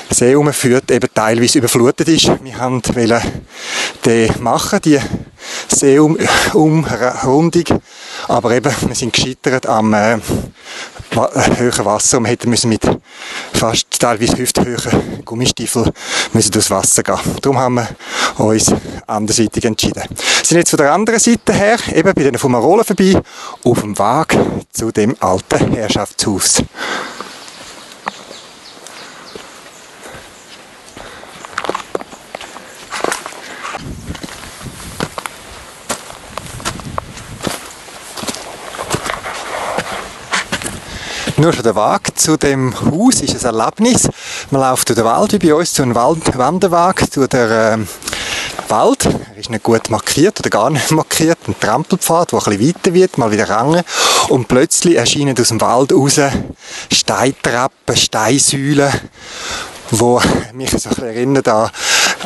[0.10, 2.32] See herumführt, eben teilweise überflutet ist.
[2.44, 2.82] Wir haben
[4.06, 5.00] den machen, die
[5.68, 7.64] Seeumrundung.
[8.28, 10.18] Aber eben, wir sind gescheitert am äh,
[11.58, 12.82] höheren Wasser und wir hätten müssen mit
[13.54, 15.92] fast teilweise hüfthöhen Gummistiefeln
[16.34, 17.20] durchs Wasser gehen.
[17.42, 17.88] Darum haben wir
[18.38, 18.72] uns
[19.08, 20.04] anderseitig entschieden.
[20.10, 23.20] Wir sind jetzt von der anderen Seite her, eben bei den Fumarolen vorbei,
[23.64, 24.38] auf dem Weg
[24.72, 26.64] zu dem alten Herrschaftshaus.
[41.40, 44.10] Nur schon der Weg zu dem Haus ist ein Erlebnis.
[44.52, 47.88] Man läuft durch den Wald, wie bei uns, zu einem Wald Wanderweg durch den ähm,
[48.68, 49.06] Wald.
[49.06, 51.38] Er ist nicht gut markiert oder gar nicht markiert.
[51.48, 53.84] Ein Trampelpfad, der ein bisschen weiter wird, mal wieder rangen.
[54.28, 56.20] Und plötzlich erscheinen aus dem Wald raus
[56.92, 58.92] Steintreppen, Steinsäulen,
[59.92, 60.22] wo
[60.52, 61.72] mich so ein erinnert an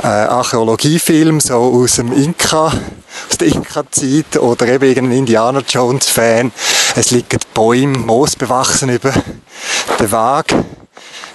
[0.02, 2.66] äh, Archäologiefilm, so aus dem Inka,
[3.30, 6.52] aus der Inka-Zeit oder eben irgendein Indiana Jones-Fan.
[6.96, 9.12] Es liegen Bäume, Moos bewachsen über
[10.00, 10.56] den Weg.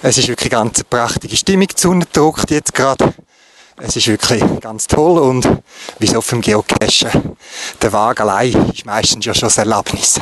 [0.01, 1.67] Es ist wirklich eine ganz prachtige Stimmung.
[1.67, 3.13] Die Sonne druckt jetzt gerade.
[3.75, 5.61] Es ist wirklich ganz toll und
[5.99, 7.35] wie so dem Geocachen.
[7.81, 10.17] Der Weg allein ist meistens ja schon ein Erlebnis.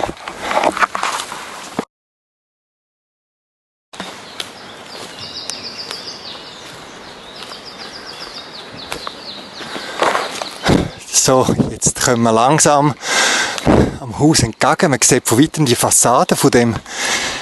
[11.05, 12.95] So, jetzt kommen wir langsam
[13.99, 14.91] am Haus entgegen.
[14.91, 16.75] Man sieht von weitem die Fassade von dem,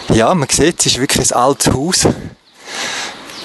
[0.09, 2.07] ja, man sieht, es ist wirklich ein altes Haus.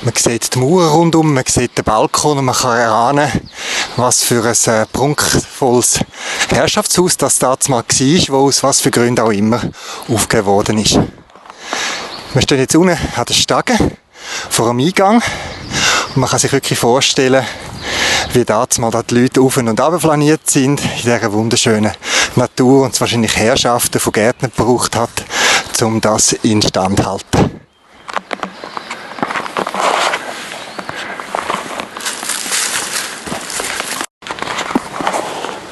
[0.03, 3.31] Man sieht die Mauer rundum, man sieht den Balkon und man kann erahnen,
[3.97, 6.01] was für ein äh, prunkvolles
[6.49, 9.61] Herrschaftshaus das damals mal war, wo aus was für Gründen auch immer
[10.09, 10.99] aufgegeben worden ist.
[12.33, 13.77] Wir stehen jetzt unten an der Stege
[14.49, 15.23] vor dem Eingang
[16.14, 17.44] man kann sich wirklich vorstellen,
[18.33, 21.92] wie damals mal die Leute auf und ab flaniert sind in dieser wunderschönen
[22.37, 25.11] Natur und es wahrscheinlich Herrschaften von Gärtnern gebraucht hat,
[25.83, 27.61] um das instand zu halten.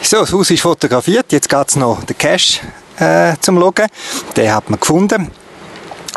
[0.02, 1.32] So, das Haus ist fotografiert.
[1.32, 2.60] Jetzt geht es noch den Cache
[2.98, 3.88] äh, zum Loggen.
[4.36, 5.30] Den hat man gefunden.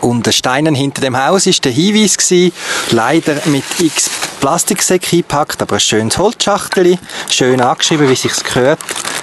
[0.02, 2.54] Und der Steinen hinter dem Haus ist der Hinweis gewesen,
[2.92, 4.10] leider mit x
[4.40, 6.98] Plastiksäcke eingepackt, aber ein schönes Holzschachtel,
[7.30, 8.80] schön angeschrieben, wie sich's gehört,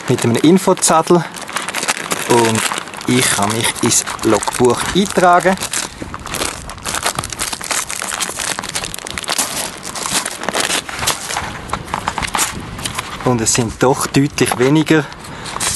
[0.09, 1.25] mit einem Infozettel.
[2.29, 2.61] Und
[3.09, 5.57] ich kann mich ins Logbuch eintragen.
[13.29, 15.05] und es sind doch deutlich weniger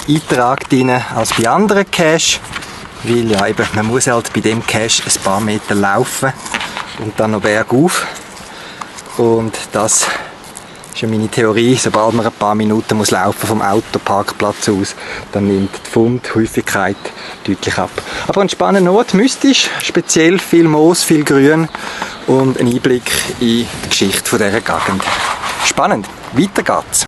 [0.08, 2.40] Eintrag drin als bei anderen Cache,
[3.04, 6.32] weil ja eben, man muss halt bei dem Cache ein paar Meter laufen
[6.98, 8.06] und dann noch bergauf
[9.16, 10.06] und das
[10.94, 14.94] ist ja meine Theorie, sobald man ein paar Minuten muss laufen vom Autoparkplatz aus,
[15.32, 16.96] dann nimmt die Fundhäufigkeit
[17.44, 17.90] deutlich ab.
[18.26, 21.68] Aber ein spannender Ort, mystisch, speziell viel Moos, viel Grün
[22.26, 23.10] und ein Einblick
[23.40, 25.02] in die Geschichte von dieser Gegend.
[25.64, 27.06] Spannend, weiter geht's.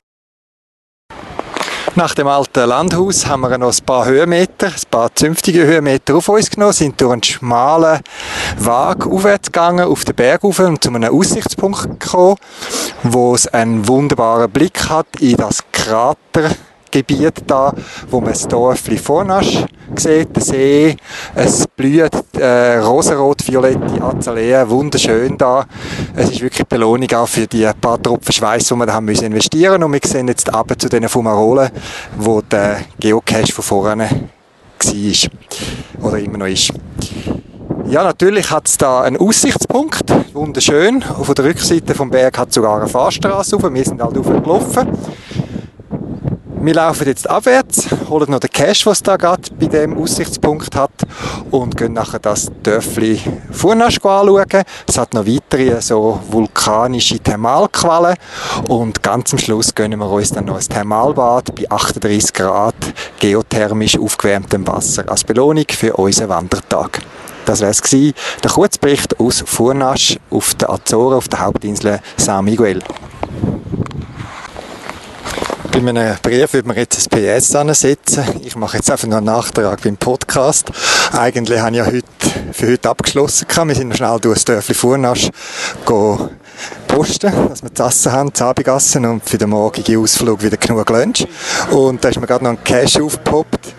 [1.97, 6.29] Nach dem alten Landhaus haben wir noch ein paar Höhenmeter, ein paar zünftige Höhenmeter auf
[6.29, 8.01] uns genommen, sind durch einen schmalen
[8.59, 12.37] Weg aufwärts gegangen, auf den Berg rauf und zu einem Aussichtspunkt gekommen,
[13.05, 16.51] wo es einen wunderbaren Blick hat in das Krater
[16.95, 17.73] Gebiet da,
[18.09, 19.65] wo man das Dorfli Fornasch
[19.97, 20.97] sieht, den See,
[21.35, 25.67] es blüht äh, rosarot-violette Azaleen, wunderschön da.
[26.15, 29.25] Es ist wirklich Belohnung auch für die paar Tropfen Schweiß, die wir da haben müssen
[29.25, 31.71] investieren und wir sehen jetzt ab zu den Fumarolen,
[32.17, 34.09] wo der Geocache von vorne
[34.79, 36.73] war oder immer noch ist.
[37.89, 41.03] Ja, natürlich hat es da einen Aussichtspunkt, wunderschön.
[41.03, 43.73] Auf der Rückseite vom Berg hat sogar eine Fahrstraße rauf.
[43.73, 44.89] Wir sind halt gelaufen.
[46.65, 50.93] Wir laufen jetzt abwärts, holen noch den Cache, was da gerade bei dem Aussichtspunkt hat
[51.51, 53.21] und gehen nachher das Dörfli
[53.53, 54.63] Furnasch anschauen.
[54.89, 58.17] Es hat noch weitere so vulkanische Thermalquallen
[58.71, 62.75] und ganz am Schluss gönnen wir uns dann noch ein Thermalbad bei 38 Grad
[63.19, 67.01] geothermisch aufgewärmtem Wasser als Belohnung für unseren Wandertag.
[67.45, 72.83] Das wäre es der Kurzbericht aus Furnasch auf der Azoren auf der Hauptinsel San Miguel.
[75.75, 78.23] Bei einem Brief würde man jetzt ein PS ansetzen.
[78.45, 80.71] Ich mache jetzt einfach noch einen Nachtrag beim Podcast.
[81.11, 83.49] Eigentlich habe ich ja heute, für heute abgeschlossen.
[83.51, 85.31] Wir sind schnell durch das Dörfli Furnasch
[86.89, 90.89] posten, dass wir zu essen haben, zu Abendessen und für den morgigen Ausflug wieder genug
[90.91, 91.27] Lunch.
[91.71, 93.75] Und da ist mir gerade noch ein Cache aufgepoppt,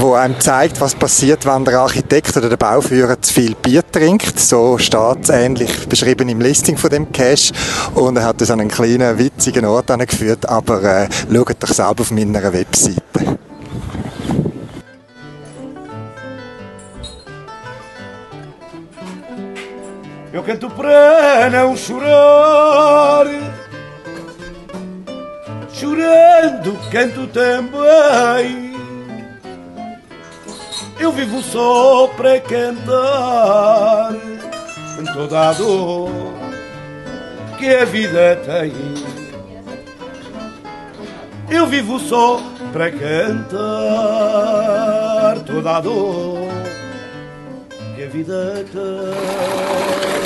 [0.00, 4.38] wo einem zeigt, was passiert, wenn der Architekt oder der Bauführer zu viel Bier trinkt.
[4.38, 7.52] So steht es ähnlich beschrieben im Listing von dem Cache.
[7.94, 12.00] Und er hat uns an einen kleinen, witzigen Ort angeführt, aber äh, schaut doch selber
[12.00, 13.38] auf meiner Webseite.
[20.30, 23.24] Eu canto para não chorar.
[25.72, 28.76] Chorando canto também.
[31.00, 34.12] Eu vivo só para cantar.
[35.14, 36.10] Toda a dor
[37.58, 38.72] que a vida tem.
[41.48, 42.38] Eu vivo só
[42.72, 43.48] para cantar.
[45.46, 46.48] Toda a dor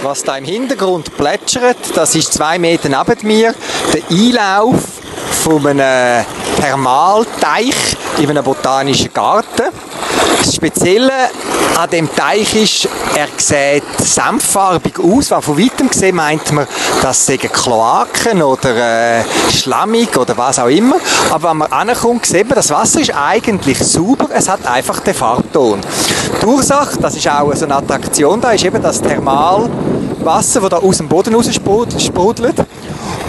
[0.02, 3.54] Was da im Hintergrund plätschert, das ist zwei Meter neben mir
[3.92, 4.80] der Einlauf
[5.42, 6.24] von einem
[6.60, 7.74] Thermalteich
[8.18, 9.72] in einem botanischen Garten.
[10.38, 11.30] Das Spezielle
[11.76, 16.66] an dem Teich ist, er sieht senffarbig aus, weil von weitem gesehen meint man,
[17.02, 18.76] das seien Kloaken oder
[19.18, 20.96] äh, schlammig oder was auch immer.
[21.30, 25.14] Aber wenn man ankommt, sieht man, das Wasser ist eigentlich sauber, es hat einfach den
[25.14, 25.80] Farbton.
[26.40, 30.76] Die Ursache, das ist auch so eine Attraktion da, ist eben das Thermalwasser, das da
[30.78, 32.56] aus dem Boden raus sprudelt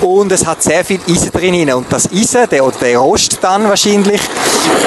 [0.02, 1.74] und es hat sehr viel Eisen drin.
[1.74, 4.22] Und das Eisen, der, oder der Rost dann wahrscheinlich,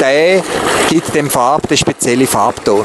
[0.00, 0.42] der
[0.88, 2.84] gibt dem Farb den speziellen Farbton.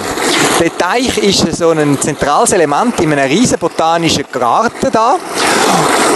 [0.60, 5.16] Der Teich ist so ein zentrales Element in einem riesen botanischen Garten da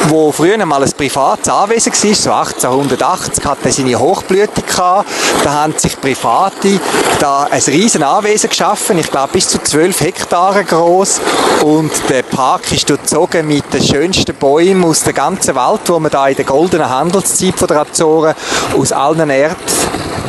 [0.09, 5.09] wo früher mal ein privates Anwesen war, so 1880 hat er seine Hochblüte gehabt.
[5.43, 6.79] Da haben sich Private
[7.19, 11.21] da ein riesen Anwesen geschaffen, ich glaube bis zu 12 Hektare groß
[11.63, 16.11] und der Park ist durchzogen mit den schönsten Bäumen aus der ganzen Welt, wo man
[16.11, 18.35] da in der goldenen Handelszeit von der Azoren
[18.77, 19.29] aus allen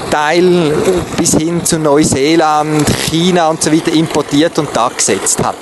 [0.07, 0.73] Erdteilen
[1.17, 5.57] bis hin zu Neuseeland, China und so weiter importiert und da gesetzt hat.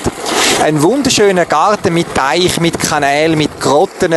[0.63, 4.15] Ein wunderschöner Garten mit Teich, mit Kanälen, mit Grotten,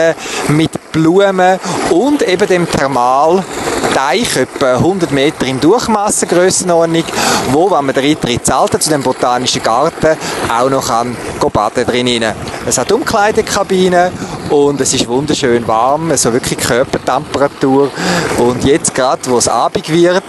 [0.50, 7.04] mit Blumen und eben dem Thermalteich, etwa 100 Meter im Durchmesser Grössenordnung,
[7.52, 10.18] wo, wenn man den Eintritt zahlt zu dem botanischen Garten,
[10.50, 11.16] auch noch kann
[11.54, 12.34] baden drinnen.
[12.66, 14.12] Es hat Umkleidekabinen
[14.50, 17.90] und es ist wunderschön warm, so wirklich Körpertemperatur
[18.38, 20.24] und jetzt gerade, wo es Abend wird,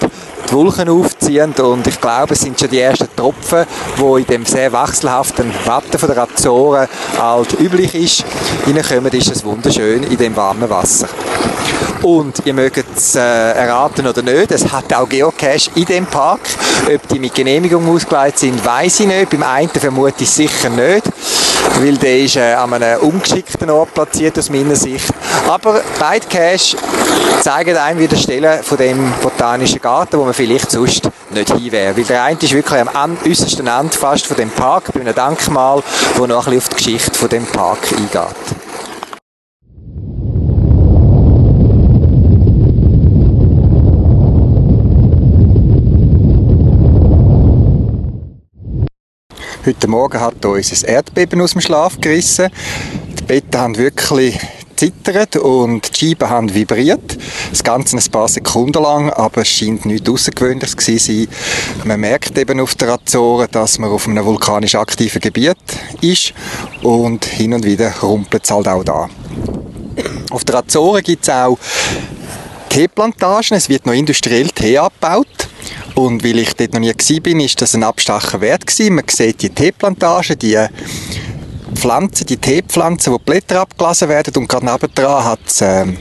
[0.49, 4.47] die Wolken aufziehen und ich glaube, es sind schon die ersten Tropfen, wo in dem
[4.47, 8.25] sehr wechselhaften Wetter von der Azoren halt üblich ist,
[8.67, 11.09] reinkommen, ist es wunderschön in dem warmen Wasser.
[12.03, 16.41] Und ihr mögt es äh, erraten oder nicht, es hat auch Geocache in dem Park.
[16.95, 19.31] Ob die mit Genehmigung ausgeleitet sind, weiß ich nicht.
[19.31, 21.05] Beim einen vermute ich sicher nicht,
[21.81, 25.13] weil der ist äh, an einem ungeschickten Ort platziert aus meiner Sicht.
[25.49, 26.77] Aber beide Cache
[27.41, 31.97] zeigen einem wieder Stellen von dem botanischen Garten, wo man vielleicht sonst nicht hin wäre.
[31.97, 35.83] Weil der eine ist wirklich am äußersten Ende fast von dem Park, bei einem Denkmal,
[36.17, 38.68] wo noch ein bisschen auf die Geschichte von dem Park eingeht.
[49.69, 52.49] Heute Morgen hat uns ein Erdbeben aus dem Schlaf gerissen.
[53.19, 54.39] Die Betten haben wirklich
[54.77, 57.19] zittert und die Scheiben haben vibriert.
[57.51, 61.29] Das Ganze ein paar Sekunden lang, aber es scheint nichts Außergewöhnliches zu sein.
[61.85, 65.59] Man merkt eben auf der Azoren, dass man auf einem vulkanisch aktiven Gebiet
[66.01, 66.33] ist
[66.83, 69.11] und hin und wieder rumpelt es halt auch da.
[70.31, 71.59] Auf der Azoren gibt es auch
[72.71, 73.59] Teeplantagen.
[73.59, 75.38] Es wird noch industriell Tee abgebaut.
[75.99, 78.95] Und weil ich dort noch nie war, bin, ist das ein Abstacher wert gewesen.
[78.95, 80.57] Man sieht die Teeplantagen, die
[81.75, 85.97] Pflanzen, die Teepflanzen, wo die Blätter abgelassen werden und gerade nebendran hat es ähm,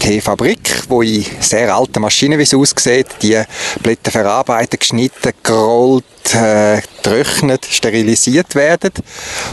[0.00, 3.40] Teefabrik, wo in sehr alten Maschinen, wie es aussieht, die
[3.82, 8.92] Blätter verarbeitet, geschnitten, gerollt, äh, getrocknet, sterilisiert werden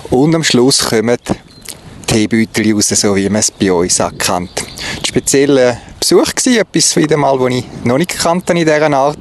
[0.09, 1.15] und am Schluss kommen
[2.05, 4.11] Teebeutel raus, so wie man es bei uns auch.
[4.27, 4.49] Ein
[5.07, 9.19] spezieller Besuch war, etwas wieder mal, das ich noch nicht kannte in dieser Art.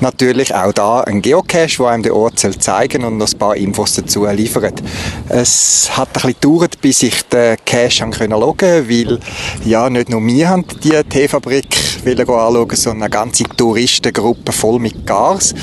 [0.00, 3.94] Natürlich auch da ein Geocache, der einem den Ort zeigen und noch ein paar Infos
[3.94, 4.82] dazu liefert.
[5.28, 9.18] Es hat ein bisschen gedauert, bis ich den Cache anschauen konnte, weil
[9.64, 11.66] ja, nicht nur wir haben die Teefabrik
[12.04, 15.54] anschauen, sondern eine ganze Touristengruppe voll mit Gars.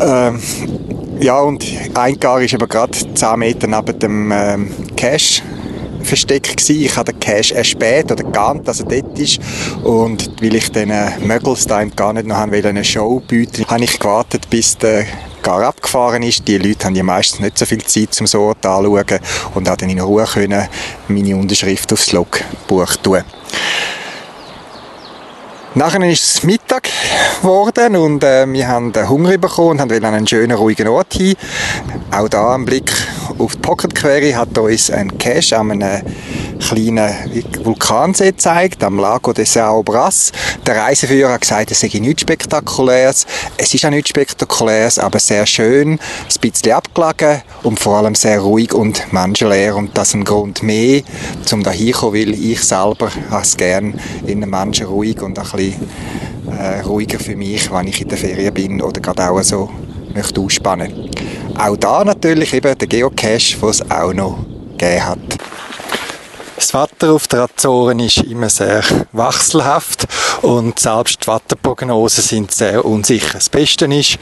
[0.00, 0.40] Ähm,
[1.20, 5.42] ja, und ein Gar ist aber gerade 10 Meter neben dem ähm, Cache
[6.04, 6.82] versteckt gewesen.
[6.82, 9.40] Ich habe den Cache erspäht oder geahnt, dass er dort ist.
[9.82, 10.92] Und weil ich den
[11.26, 15.06] Möggels da gar nicht noch haben eine Show bieten, habe ich gewartet, bis der
[15.42, 16.46] gar abgefahren ist.
[16.46, 19.20] Die Leute haben ja meistens nicht so viel Zeit, um so Ort anzuschauen
[19.54, 20.68] und auch dann in Ruhe können
[21.08, 23.22] meine Unterschrift aufs Logbuch tun.
[25.74, 26.90] Nachher ist es Mittag
[27.40, 31.34] geworden und äh, wir haben Hunger bekommen und haben an einen schönen, ruhigen Ort hin.
[32.10, 32.92] Auch da ein Blick
[33.38, 36.02] auf die Pocket Query hat uns ein Cache an einem
[36.60, 37.10] kleinen
[37.64, 40.30] Vulkansee gezeigt, am Lago de Sao Bras.
[40.66, 43.26] Der Reiseführer hat gesagt, es sei nichts Spektakuläres.
[43.56, 46.00] Es ist auch nichts Spektakuläres, aber sehr schön, ein
[46.40, 49.74] bisschen abgelegen und vor allem sehr ruhig und menschenleer.
[49.74, 51.02] Und das ist ein Grund mehr,
[51.50, 53.94] um da hinzukommen, weil ich selber es gerne
[54.26, 58.18] in einem Menschen ruhig und ein bisschen äh, ruhiger für mich, wenn ich in der
[58.18, 59.70] Ferien bin oder gerade auch so
[60.14, 61.10] möchte ausspannen.
[61.58, 64.38] Auch da natürlich eben der Geocache, den es auch noch
[64.78, 65.18] gegeben hat.
[66.62, 70.06] Das Wetter auf der Azoren ist immer sehr wechselhaft
[70.42, 73.34] und selbst die Wetterprognosen sind sehr unsicher.
[73.34, 74.16] Das Beste ist,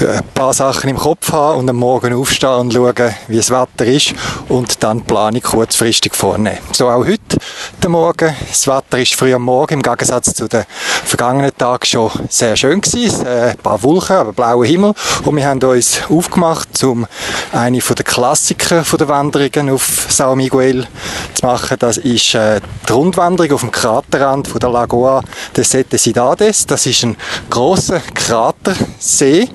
[0.00, 3.50] äh, ein paar Sachen im Kopf haben und am Morgen aufstehen und schauen, wie das
[3.50, 4.14] Wetter ist
[4.48, 6.58] und dann die Planung kurzfristig vornehmen.
[6.70, 7.36] So auch heute,
[7.82, 8.36] der Morgen.
[8.48, 10.64] Das Wetter ist früh am Morgen im Gegensatz zu den
[11.04, 13.26] vergangenen Tagen schon sehr schön gewesen.
[13.26, 14.94] Äh, ein paar Wolken, aber blauer Himmel.
[15.24, 17.08] Und wir haben uns aufgemacht, um
[17.50, 20.86] eine der Klassiker der Wanderungen auf Sao Miguel
[21.34, 21.76] zu machen machen.
[21.78, 25.22] Das ist äh, die Rundwanderung auf dem Kraterrand von der Lagoa
[25.56, 26.66] de Sete Cidades.
[26.66, 27.16] Das ist ein
[27.48, 29.48] großer Kratersee.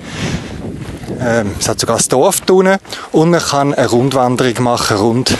[1.20, 2.78] Ähm, es hat sogar ein Dorf drinnen.
[3.12, 5.32] Und man kann eine Rundwanderung machen, rund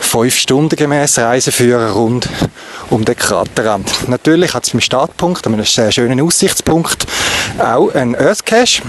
[0.00, 2.28] fünf Stunden gemäß Reiseführer rund
[2.90, 4.08] um den Kraterrand.
[4.08, 7.06] Natürlich hat es mit Startpunkt, einem sehr schönen Aussichtspunkt,
[7.58, 8.82] auch einen Earth Cache.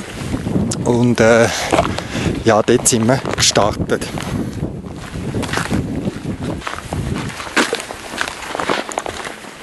[0.84, 1.48] Und äh,
[2.44, 4.08] ja, dort sind wir gestartet.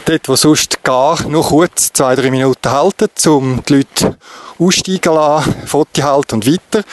[0.07, 4.19] Dort, wo sonst gar nur kurz zwei, drei Minuten halten, um die Leute
[4.59, 6.85] aussteigen lassen, Foto halten und weiter,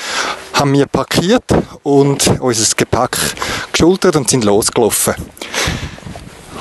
[0.53, 1.43] haben wir parkiert
[1.83, 3.17] und unser Gepäck
[3.73, 5.15] geschultert und sind losgelaufen.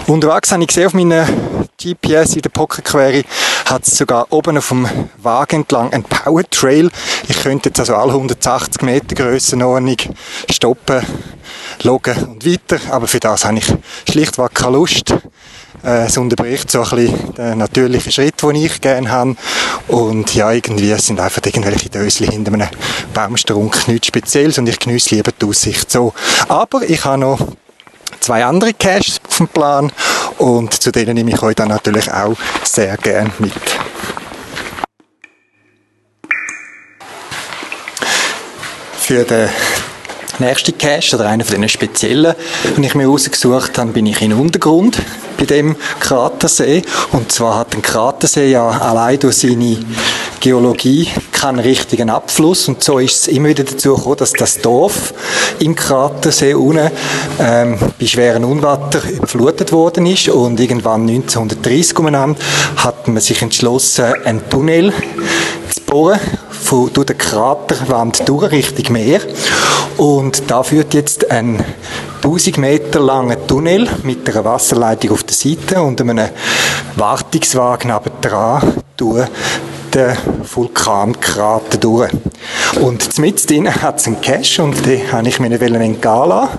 [0.08, 1.28] Unterwegs habe ich gesehen auf meiner
[1.80, 3.24] GPS in der Pocket Query
[3.66, 6.90] hat es sogar oben auf dem Wagen entlang einen Power Trail.
[7.28, 9.96] Ich könnte jetzt also alle 180 Meter Grössenordnung
[10.50, 11.06] stoppen,
[11.84, 13.72] loggen und weiter, aber für das habe ich
[14.10, 15.14] schlichtweg keine Lust.
[15.84, 19.36] Äh, es unterbricht so ein bisschen den natürlichen Schritt, den ich gerne habe.
[19.88, 22.68] Und ja, irgendwie sind einfach irgendwelche Dösli hinter einem
[23.14, 26.12] Baumstrunk nichts Spezielles und ich genieße lieber die Aussicht so.
[26.48, 27.38] Aber ich habe noch
[28.20, 29.90] zwei andere Caches auf dem Plan
[30.38, 33.52] und zu denen nehme ich euch dann natürlich auch sehr gern mit.
[38.98, 39.48] Für den
[40.40, 42.34] nächsten Cache oder einer von den speziellen,
[42.76, 44.98] den ich mir rausgesucht habe, bin ich in Untergrund
[45.38, 46.82] bei dem Kratersee.
[47.12, 49.78] Und zwar hat ein Kratersee ja allein durch seine
[50.40, 52.68] Geologie keinen richtigen Abfluss.
[52.68, 55.12] Und so ist es immer wieder dazu gekommen, dass das Dorf
[55.58, 56.90] im Kratersee unten
[57.38, 60.28] ähm, bei schweren Unwetter überflutet worden ist.
[60.28, 62.40] Und irgendwann 1930 umeinander
[62.76, 64.92] hat man sich entschlossen, einen Tunnel
[65.90, 66.20] bohren
[66.50, 69.20] von, durch den Kraterwand durch Richtung Meer.
[69.96, 71.62] Und da führt jetzt ein
[72.22, 76.28] 1000 Meter langer Tunnel mit einer Wasserleitung auf der Seite und einem
[76.96, 79.26] Wartungswagen dran durch
[79.94, 80.16] den
[80.54, 82.10] Vulkankrater durch.
[82.80, 86.58] Und mit drin hat es einen Cache und den habe ich mir entgehen lassen,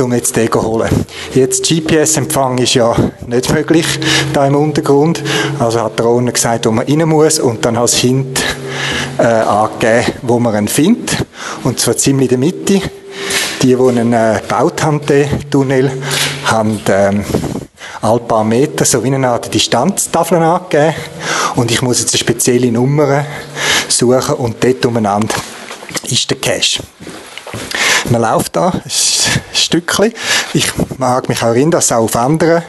[0.00, 0.88] um jetzt den zu holen.
[1.34, 2.94] Jetzt GPS-Empfang ist ja
[3.26, 3.86] nicht möglich
[4.32, 5.22] da im Untergrund.
[5.58, 8.42] Also hat der Owner gesagt, wo man rein muss und dann als Hint
[9.18, 11.16] äh, angegeben, wo man ihn findet.
[11.64, 12.80] Und zwar ziemlich in der Mitte.
[13.62, 15.90] Die, die ihn äh, gebaut haben, den Tunnel,
[16.44, 17.24] haben ähm,
[18.00, 20.94] alle paar Meter so wie eine Art Distanztafeln angegeben.
[21.56, 23.24] Und ich muss jetzt eine spezielle Nummer
[23.88, 25.34] suchen und dort umeinander
[26.04, 26.82] ist der Cache.
[28.10, 28.82] Man läuft da ein
[29.52, 30.12] Stückchen.
[30.54, 32.62] Ich mag mich auch erinnern, dass es auch auf anderen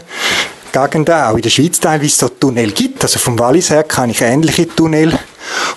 [0.72, 3.04] Gegenden, auch in der Schweiz teilweise so Tunnel gibt.
[3.04, 5.18] Also vom Wallis her kann ich ähnliche Tunnel.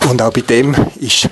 [0.09, 1.29] Und auch bei dem ist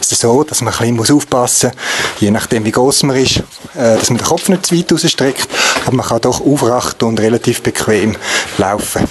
[0.00, 3.38] es so, dass man ein bisschen aufpassen muss, je nachdem wie groß man ist,
[3.74, 5.48] äh, dass man den Kopf nicht zu weit rausstreckt,
[5.86, 8.16] aber man kann doch aufrecht und relativ bequem
[8.58, 9.06] laufen.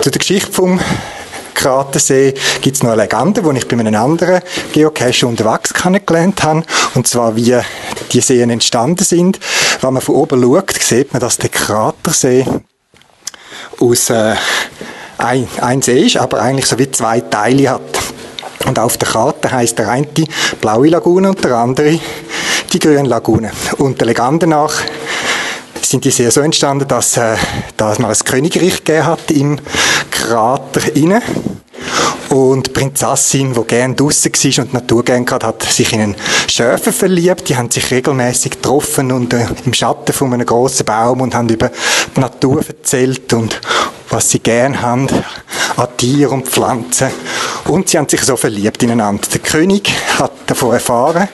[0.00, 0.80] Zu der Geschichte vom
[1.54, 4.42] Kratersee gibt es noch eine Legende, die ich bei einem anderen
[4.72, 6.62] Geocache unterwegs kennengelernt habe.
[6.94, 7.58] Und zwar, wie
[8.12, 9.40] die Seen entstanden sind.
[9.80, 12.44] Wenn man von oben schaut, sieht man, dass der Kratersee
[13.80, 14.34] aus äh,
[15.16, 17.80] ein, ein See ist, aber eigentlich so wie zwei Teile hat.
[18.66, 20.26] Und auf der Karte heißt der eine die
[20.60, 21.98] blaue Lagune und der andere
[22.72, 23.50] die grüne Lagune.
[23.78, 24.74] Und der Legende nach
[25.82, 27.36] sind die sehr so entstanden, dass, äh,
[27.76, 29.58] dass man ein Königreich gegeben hat im
[30.10, 31.22] Krater inne.
[32.30, 36.00] Und die Prinzessin, die gerne draussen war und die Natur gerne hatte, hat sich in
[36.00, 36.16] einen
[36.48, 37.48] Schäfer verliebt.
[37.48, 41.48] Die haben sich regelmäßig getroffen und äh, im Schatten von einem grossen Baum und haben
[41.48, 41.70] über
[42.16, 43.60] die Natur erzählt und
[44.14, 45.08] was sie gerne haben
[45.76, 47.08] an Tieren und Pflanzen.
[47.64, 49.26] Und sie haben sich so verliebt ineinander.
[49.32, 51.28] Der König hat davon erfahren,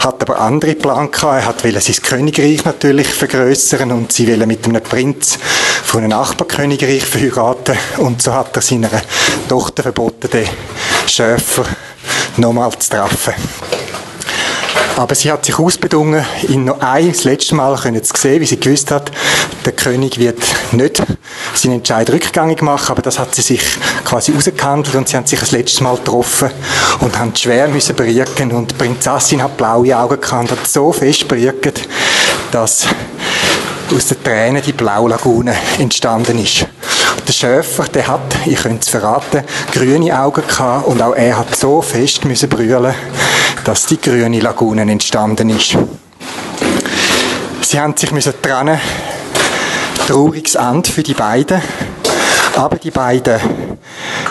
[0.00, 1.34] hat aber andere Pläne gehabt.
[1.34, 5.38] Er hat sein Königreich natürlich vergrößern und sie wollen mit einem Prinz
[5.84, 7.78] von einem Nachbarkönigreich verheiraten.
[7.96, 8.90] Und so hat er seiner
[9.48, 10.46] Tochter verboten, den
[11.06, 11.64] Schäfer
[12.36, 13.77] nochmal zu treffen.
[14.96, 18.46] Aber sie hat sich ausbedungen, ihn noch ein, das letzte Mal können zu sehen, wie
[18.46, 19.12] sie gewusst hat,
[19.64, 20.38] der König wird
[20.72, 21.02] nicht
[21.54, 23.62] seinen Entscheid rückgängig machen, aber das hat sie sich
[24.04, 26.50] quasi ausgehandelt und sie haben sich das letzte Mal getroffen
[27.00, 30.92] und haben schwer müssen berühren und die Prinzessin hat blaue Augen gehabt und hat so
[30.92, 31.88] fest berührt,
[32.50, 32.86] dass
[33.94, 36.66] aus den Tränen die Blaulagune entstanden ist.
[37.28, 41.54] Der Schäfer, der hat, ich könnte es verraten, grüne Augen gehabt und auch er hat
[41.54, 42.94] so fest müssen brüllen,
[43.64, 45.76] dass die grüne Lagune entstanden ist.
[47.60, 48.80] Sie haben sich müssen trennen.
[50.06, 51.60] Trauriges Ende für die beiden.
[52.56, 53.38] Aber die beiden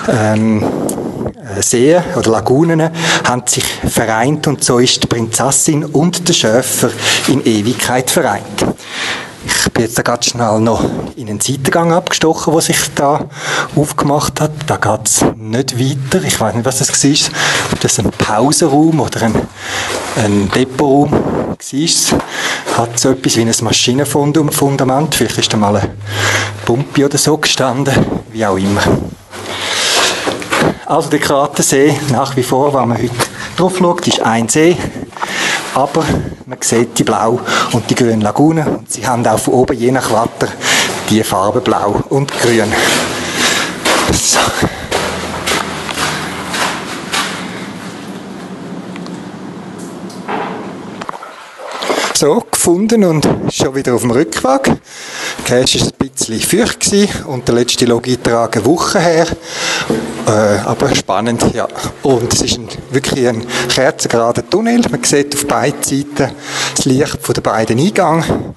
[0.07, 0.65] ähm,
[1.59, 2.89] Seen oder Lagunen
[3.27, 6.89] haben sich vereint und so ist die Prinzessin und der Schäfer
[7.27, 8.65] in Ewigkeit vereint.
[9.77, 10.83] Bin jetzt da ganz schnell noch
[11.15, 13.25] in einen Seitengang abgestochen, der sich da
[13.75, 14.49] aufgemacht hat.
[14.65, 16.25] Da geht es nicht weiter.
[16.25, 17.39] Ich weiß nicht, was das war.
[17.71, 19.35] Ob das ein Pausenraum oder ein,
[20.15, 21.57] ein Depotraum war.
[22.75, 25.13] Hat so etwas wie ein Maschinenfundament.
[25.13, 25.91] Vielleicht ist da mal ein
[26.65, 27.93] Pumpe oder so gestanden.
[28.31, 28.81] Wie auch immer.
[30.87, 33.13] Also der Kratersee, nach wie vor, wenn man heute
[33.55, 34.75] drauf schaut, ist ein See
[35.75, 36.03] aber
[36.45, 37.39] man sieht die Blau-
[37.73, 40.51] und die grüne Lagune und sie haben auch von oben, je nach Wetter,
[41.09, 42.71] die Farbe blau und grün.
[44.11, 44.39] So.
[52.19, 54.71] So, gefunden und schon wieder auf dem Rückweg.
[55.45, 59.27] Cash war ein bisschen feucht und der letzte Log-Eintrag eine Woche her.
[60.25, 60.31] Äh,
[60.65, 61.67] aber spannend, ja.
[62.01, 64.81] Und es ist ein, wirklich ein kerzengerader Tunnel.
[64.89, 66.31] Man sieht auf beiden Seiten
[66.75, 68.55] das Licht den beiden Eingängen.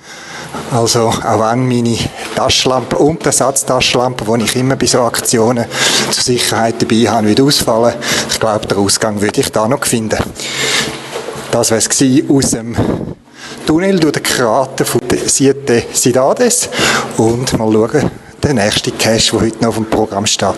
[0.70, 1.98] Also auch wenn meine
[2.34, 5.66] Taschenlampe und die Ersatztaschenlampe, die ich immer bei so Aktionen
[6.10, 7.92] zur Sicherheit dabei habe, wieder ausfallen.
[8.30, 10.16] Ich glaube, den Ausgang würde ich da noch finden.
[11.50, 11.88] Das war es
[12.30, 12.76] aus dem
[13.66, 16.68] Tunnel durch den Krater von Siete Cidades
[17.16, 18.10] und mal schauen,
[18.42, 20.56] der nächste Cache, der heute noch auf dem Programm steht.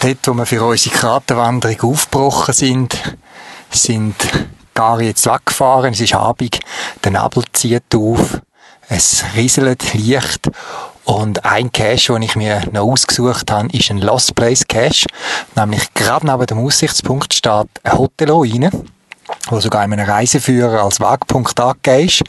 [0.00, 2.94] Dort, wo wir für unsere Kraterwanderung aufgebrochen sind,
[3.70, 4.16] sind
[4.74, 5.94] gar jetzt weggefahren.
[5.94, 6.60] Es ist Abend,
[7.02, 8.40] der Nebel zieht auf,
[8.88, 10.50] es rieselt leicht
[11.04, 15.06] und ein Cache, den ich mir noch ausgesucht habe, ist ein Lost Place Cache.
[15.54, 18.70] Nämlich gerade neben dem Aussichtspunkt steht ein Hotelruine,
[19.48, 22.22] wo sogar in einem Reiseführer als Wegpunkt angegeben ist.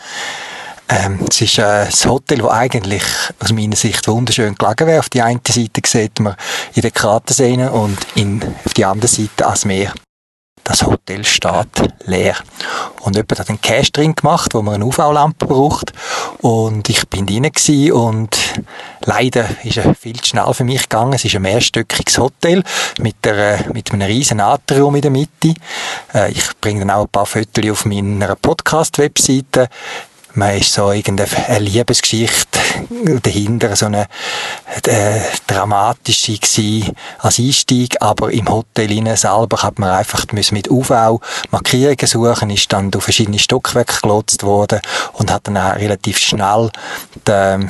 [0.88, 3.04] Ähm, es ist äh, ein Hotel, das eigentlich
[3.40, 5.00] aus meiner Sicht wunderschön gelegen wäre.
[5.00, 6.36] Auf die eine Seite sieht man
[6.76, 9.94] in den Kraterseen und in, auf die andere Seite ans Meer
[10.66, 12.36] das Hotel steht leer.
[13.02, 15.94] Und jemand hat einen Cash drin gemacht, wo man eine UV-Lampe braucht.
[16.40, 17.50] Und ich bin drin
[17.92, 18.38] und
[19.06, 21.14] leider ist er viel zu schnell für mich gegangen.
[21.14, 22.64] Es ist ein mehrstöckiges Hotel
[23.00, 25.54] mit, der, mit einem riesen Atrium in der Mitte.
[26.14, 29.70] Äh, ich bringe dann auch ein paar Fotos auf meiner Podcast-Webseite
[30.36, 32.60] man ist so irgendeine Liebesgeschichte
[33.22, 34.08] dahinter, so eine
[34.84, 41.22] äh, dramatische gewesen als Einstieg, aber im Hotel selber hat man einfach mit UV
[41.52, 44.82] Markierungen suchen, ist dann durch verschiedene Stockwerke gelotst worden
[45.14, 46.70] und hat dann auch relativ schnell
[47.28, 47.68] die,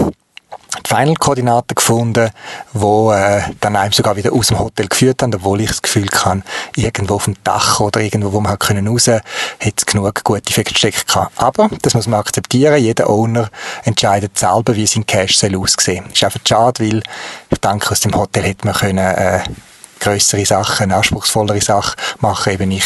[0.84, 2.30] die Final-Koordinaten gefunden,
[2.73, 6.07] wo äh, dann einem sogar wieder aus dem Hotel geführt haben, obwohl ich das Gefühl
[6.07, 6.43] kann,
[6.76, 9.23] irgendwo auf dem Dach oder irgendwo, wo man halt können raus, hätte
[9.78, 11.32] es genug gute Verstecke gehabt.
[11.38, 13.49] Aber, das muss man akzeptieren, jeder Owner
[13.84, 16.05] entscheidet selber, wie sein Cash soll aussehen.
[16.11, 17.03] Ist einfach schade, weil
[17.49, 19.39] ich denke, aus dem Hotel hätte man können, äh,
[19.99, 22.86] größere Sachen, anspruchsvollere Sachen machen, eben ich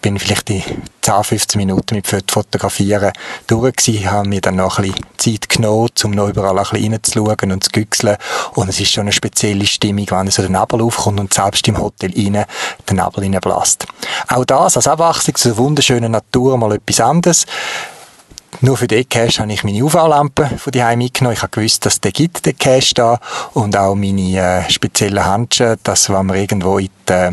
[0.00, 0.64] bin vielleicht die
[1.02, 3.12] 10, 15 Minuten mit Fotografieren
[3.46, 6.92] durch gewesen, habe mir dann noch ein bisschen Zeit genommen, um noch überall ein bisschen
[6.92, 8.16] reinzuschauen und zu güchseln.
[8.54, 11.78] Und es ist schon eine spezielle Stimmung, wenn so der Nebel aufkommt und selbst im
[11.78, 12.44] Hotel rein
[12.88, 13.86] der Nebel reinblasst.
[14.28, 17.46] Auch das als Abwechslung zur wunderschönen Natur mal etwas anderes.
[18.62, 21.34] Nur für den Cache habe ich meine UV-Lampe von die mitgenommen.
[21.34, 23.20] Ich habe gewusst, dass der gibt, den Cache da.
[23.54, 27.30] Und auch meine äh, speziellen Handschuhe, dass wenn man irgendwo in die, äh,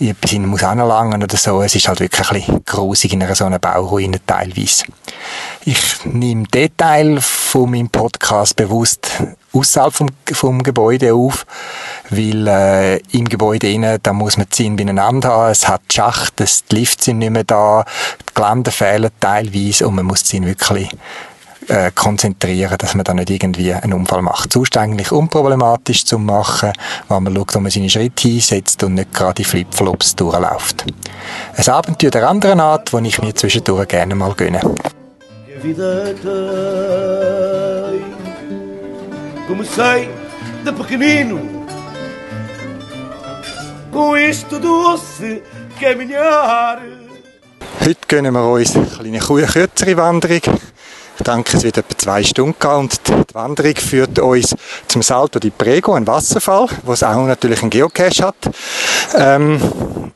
[0.00, 1.62] etwas muss anlangen oder so.
[1.62, 4.84] Es ist halt wirklich ein grusig in einer so einer Bauruine teilweise.
[5.64, 9.10] Ich nehme den Teil von meinem Podcast bewusst
[9.52, 11.46] außerhalb vom, vom Gebäude auf,
[12.10, 15.50] weil äh, im Gebäude innen, da muss man ziehen beieinander haben.
[15.50, 17.84] Es hat Schacht, die Lifts sind nicht mehr da,
[18.20, 20.90] die Geländer fehlen teilweise und man muss ziehen wirklich
[21.68, 24.52] äh, konzentrieren, dass man da nicht irgendwie einen Unfall macht.
[24.52, 26.72] Sonst eigentlich unproblematisch zu machen,
[27.08, 30.84] wenn man schaut, wo man seine Schritte hinsetzt und nicht gerade die Flipflops durchläuft.
[31.56, 34.60] Ein Abenteuer der anderen Art, das ich mir zwischendurch gerne mal gönne.
[39.48, 40.08] Comecei
[40.62, 41.58] de pequenino
[43.90, 45.42] com isto doce
[45.80, 46.80] caminhar.
[47.80, 50.42] Heute gönnen wir uns eine kleine kürzere Wanderung
[51.18, 54.54] ich denke, es wird etwa zwei Stunden gehen und die Wanderung führt uns
[54.86, 58.36] zum Salto di Prego, ein Wasserfall, wo es auch natürlich einen Geocache hat.
[59.16, 60.12] Ähm,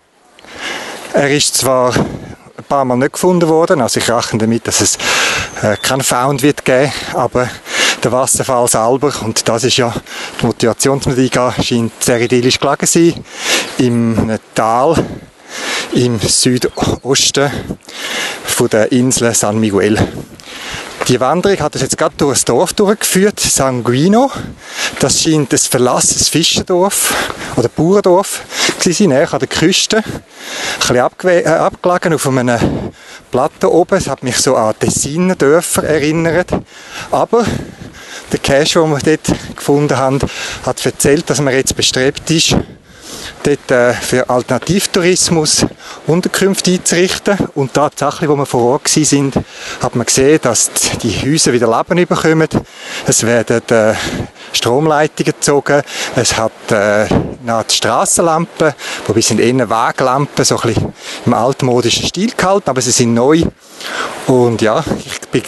[1.13, 4.97] er ist zwar ein paar Mal nicht gefunden worden, also ich rechne damit, dass es
[5.61, 7.49] äh, keinen Found wird geben, aber
[8.03, 9.93] der Wasserfall selber, und das ist ja
[10.41, 13.25] die Motivationsmusik, scheint sehr idyllisch gelegen zu sein,
[13.79, 14.97] im Tal
[15.93, 17.51] im Südosten
[18.45, 19.99] von der Insel San Miguel.
[21.13, 24.31] Die Wanderung hat uns jetzt gerade durch das Dorf durchgeführt, Sanguino.
[24.99, 27.13] Das scheint ein verlassenes Fischerdorf
[27.55, 28.41] oder Bauerdorf
[28.79, 29.99] zu sein, näher an der Küste.
[29.99, 32.59] Ein bisschen äh, abgelegen auf einem
[33.31, 33.99] Plateau oben.
[33.99, 36.49] Es hat mich so an Tessiner Dörfer erinnert.
[37.11, 37.45] Aber
[38.33, 40.19] der Cache, den wir dort gefunden haben,
[40.65, 42.57] hat erzählt, dass man jetzt bestrebt ist,
[43.43, 45.67] dort äh, für Alternativtourismus
[46.07, 47.37] Unterkünfte einzurichten.
[47.55, 49.35] Und tatsächlich, wo wir vor Ort sind,
[49.83, 50.71] hat man gesehen, dass
[51.03, 52.49] die Häuser wieder Leben bekommen.
[53.07, 53.95] Es werden äh,
[54.53, 55.83] Stromleitungen gezogen.
[56.17, 57.07] Es hat äh,
[57.45, 58.75] noch die Strassenlampen,
[59.07, 60.95] wobei sind eher Weglampen, so ein bisschen
[61.27, 63.43] im altmodischen Stil gehalten, aber sie sind neu.
[64.27, 65.43] Und ja, ich bin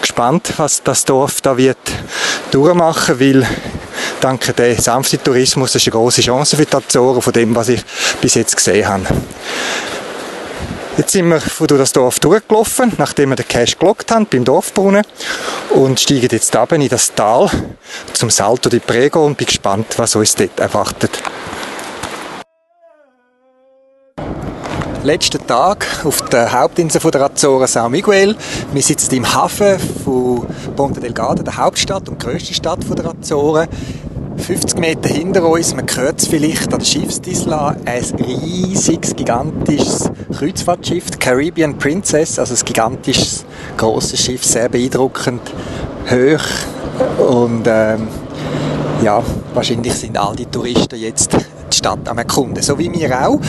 [0.00, 1.78] gespannt, was das Dorf da wird
[2.50, 3.46] durchmachen, weil
[4.24, 7.84] dank dem sanften Tourismus ist eine große Chance für die Azoren, von dem, was ich
[8.22, 9.04] bis jetzt gesehen habe.
[10.96, 15.04] Jetzt sind wir durch das Dorf durchgelaufen, nachdem wir den Cash gelockt haben beim Dorfbrunnen
[15.70, 17.50] und steigen jetzt runter in das Tal
[18.14, 21.10] zum Salto di Prego und bin gespannt, was uns dort erwartet.
[25.02, 28.34] Letzter Tag auf der Hauptinsel der Azoren São Miguel.
[28.72, 30.46] Wir sitzen im Hafen von
[30.76, 33.68] Ponta Delgado, der Hauptstadt und grösste Stadt der Azoren.
[34.44, 41.18] 50 Meter hinter uns, man hört es vielleicht an der Schiffsdisla, ein riesiges, gigantisches Kreuzfahrtschiff,
[41.18, 43.46] Caribbean Princess, also ein gigantisches,
[43.78, 45.40] grosses Schiff, sehr beeindruckend,
[46.10, 47.24] hoch.
[47.26, 48.06] Und ähm,
[49.02, 49.22] ja,
[49.54, 53.40] wahrscheinlich sind all die Touristen jetzt die Stadt am erkunden, so wie wir auch.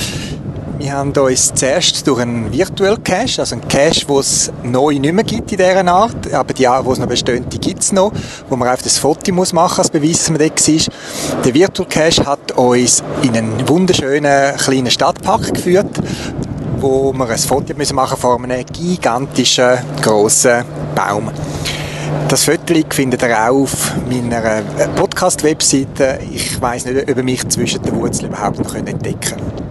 [0.78, 5.13] Wir haben uns zuerst durch einen Virtual Cache, also einen Cache, den es neu nicht
[5.13, 8.11] mehr gibt in dieser Art, aber die, die es noch bestehen, die gibt es noch,
[8.49, 11.43] wo man einfach das Foto muss machen als Beweis, dass man dort war.
[11.45, 15.97] Der Virtual Cache hat uns in einen wunderschönen kleinen Stadtpark geführt,
[16.82, 21.32] wo wir ein Foto müssen machen von einem gigantischen, grossen Baum.
[22.28, 24.61] Das Foto findet ihr auch auf meiner
[24.95, 26.19] Podcast-Webseite.
[26.34, 29.64] Ich weiß nicht, ob ihr mich zwischen den Wurzeln überhaupt noch entdecken könnt.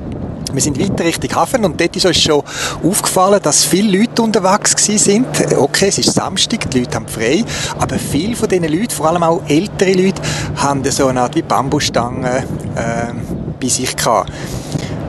[0.55, 2.43] Wir sind weiter Richtung Hafen und dort ist uns schon
[2.83, 5.27] aufgefallen, dass viele Leute unterwegs sind.
[5.57, 7.45] Okay, es ist Samstag, die Leute haben frei,
[7.79, 10.23] aber viele von diesen Leuten, vor allem auch ältere Leute,
[10.57, 12.43] haben so eine Art wie Bambusstangen äh,
[13.61, 14.31] bei sich gehabt.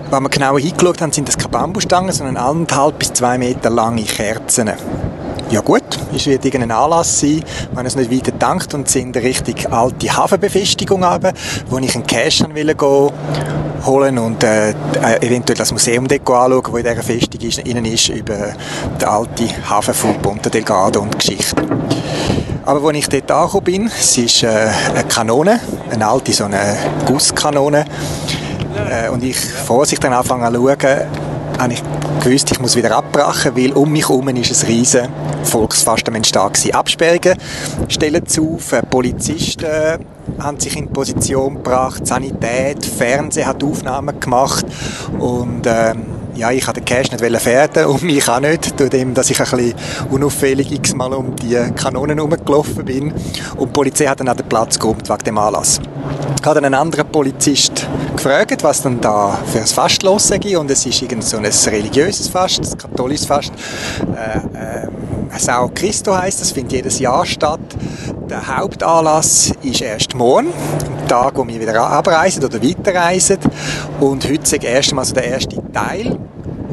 [0.09, 4.03] Wenn wir genauer hingeschaut haben, sind das keine Bambusstangen, sondern anderthalb bis zwei Meter lange
[4.03, 4.71] Kerzen
[5.49, 5.83] ja gut,
[6.15, 7.43] es wird irgendein Anlass sein,
[7.73, 11.33] wenn es nicht weiter dankt und sind richtig alte Hafenbefestigung runter,
[11.69, 13.11] wo ich einen Cash will gehen,
[13.85, 14.73] holen und äh,
[15.21, 18.53] eventuell das Museum dort anschauen, wo in dieser Festung ist, innen ist, über
[18.99, 21.63] die alte Hafen von Ponta Delgado und Geschichte.
[22.65, 24.47] Aber als ich dort angekommen bin, es ist äh,
[24.89, 25.59] eine Kanone,
[25.91, 26.75] eine alte so eine
[27.05, 27.85] Gusskanone,
[28.89, 31.83] äh, und ich vorsichtig dann anfange zu schauen, habe ich
[32.23, 35.07] gewusst, ich muss wieder abbrechen, weil um mich herum ist ein riesen
[35.43, 37.37] Volksfest am Entstehen Absperrungen
[37.87, 39.65] stellen zu, Polizisten
[40.39, 44.65] haben sich in Position gebracht, Sanität, Fernsehen hat Aufnahmen gemacht
[45.19, 46.03] und ähm,
[46.35, 49.39] ja, ich wollte den Cash nicht fährten und mich auch nicht, durch dem, dass ich
[49.39, 49.73] ein bisschen
[50.11, 53.13] unauffällig x-mal um die Kanonen herumgelaufen bin.
[53.55, 55.79] Und die Polizei hat dann auch den Platz geräumt wegen dem Anlass.
[56.39, 60.57] Ich habe dann einen anderen Polizist gefragt, was dann da für ein Fest los sei.
[60.57, 63.51] Und es ist irgend so ein religiöses Fest, ein katholisches Fest.
[64.15, 64.87] Äh, äh,
[65.37, 67.59] Sao Christo heisst, das findet jedes Jahr statt.
[68.29, 73.37] Der Hauptanlass ist erst morgen, am Tag, wo wir wieder abreisen oder weiterreisen.
[73.99, 76.17] Und heute ist erstmal so der erste Teil,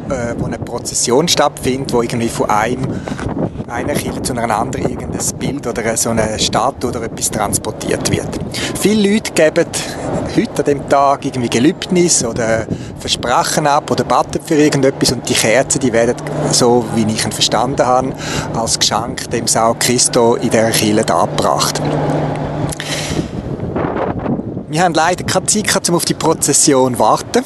[0.09, 2.87] äh, wo eine Prozession stattfindet, wo irgendwie von einem
[3.73, 8.29] einer Kirche zu einer anderen irgendein Bild oder so eine Statue oder etwas transportiert wird.
[8.79, 9.65] Viele Leute geben
[10.35, 12.67] heute an dem Tag irgendwie Gelübnis oder
[12.99, 16.15] Versprechen ab oder beten für irgendetwas und die Kerzen, die werden,
[16.51, 18.13] so wie ich ihn verstanden habe,
[18.53, 21.81] als Geschenk dem Sao Christo in dieser Kirche dargebracht.
[24.69, 27.43] Wir haben leider keine Zeit um auf die Prozession zu warten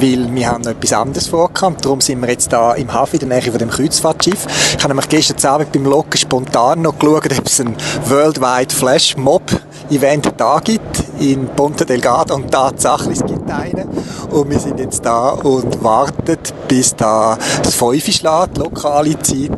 [0.00, 1.84] weil wir haben noch etwas anderes vorgehabt.
[1.84, 4.46] Darum sind wir jetzt da im Hafen in der Nähe von dem Kreuzfahrtschiff.
[4.76, 7.74] Ich habe nämlich gestern Abend beim Locken spontan noch geschaut, ob es ein
[8.06, 9.42] Worldwide Flash Mob
[9.90, 13.88] Event da gibt in Ponte Delgado und tatsächlich gibt einen.
[14.30, 19.50] Und wir sind jetzt da und warten, bis da das 5 schlägt, lokale Zeit,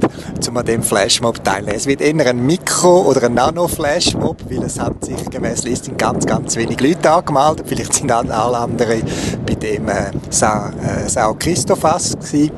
[0.49, 1.77] um an dem Flashmob teilnehmen.
[1.77, 6.27] Es wird eher ein Mikro- oder ein Nano-Flashmob, weil es hat sich gemäß Listing ganz,
[6.27, 7.67] ganz wenig Leute angemeldet.
[7.67, 9.03] Vielleicht sind alle anderen
[9.47, 12.51] bei dem äh, Sao, äh, Sao Christofas gewesen.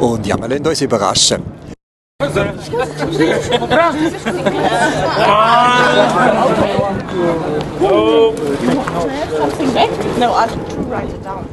[0.00, 1.67] Und ja, wir lassen uns überraschen.
[9.38, 10.18] Something back?
[10.18, 10.48] No, I'll
[10.86, 11.48] write it down.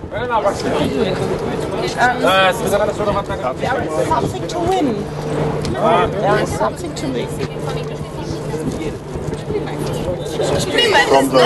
[4.08, 5.04] something to win.
[6.14, 7.30] There is something to win.
[10.36, 11.38] From the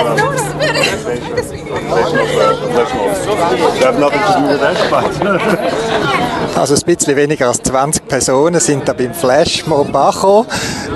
[6.55, 10.47] Also ein bisschen weniger als 20 Personen sind da beim Flashmob angekommen.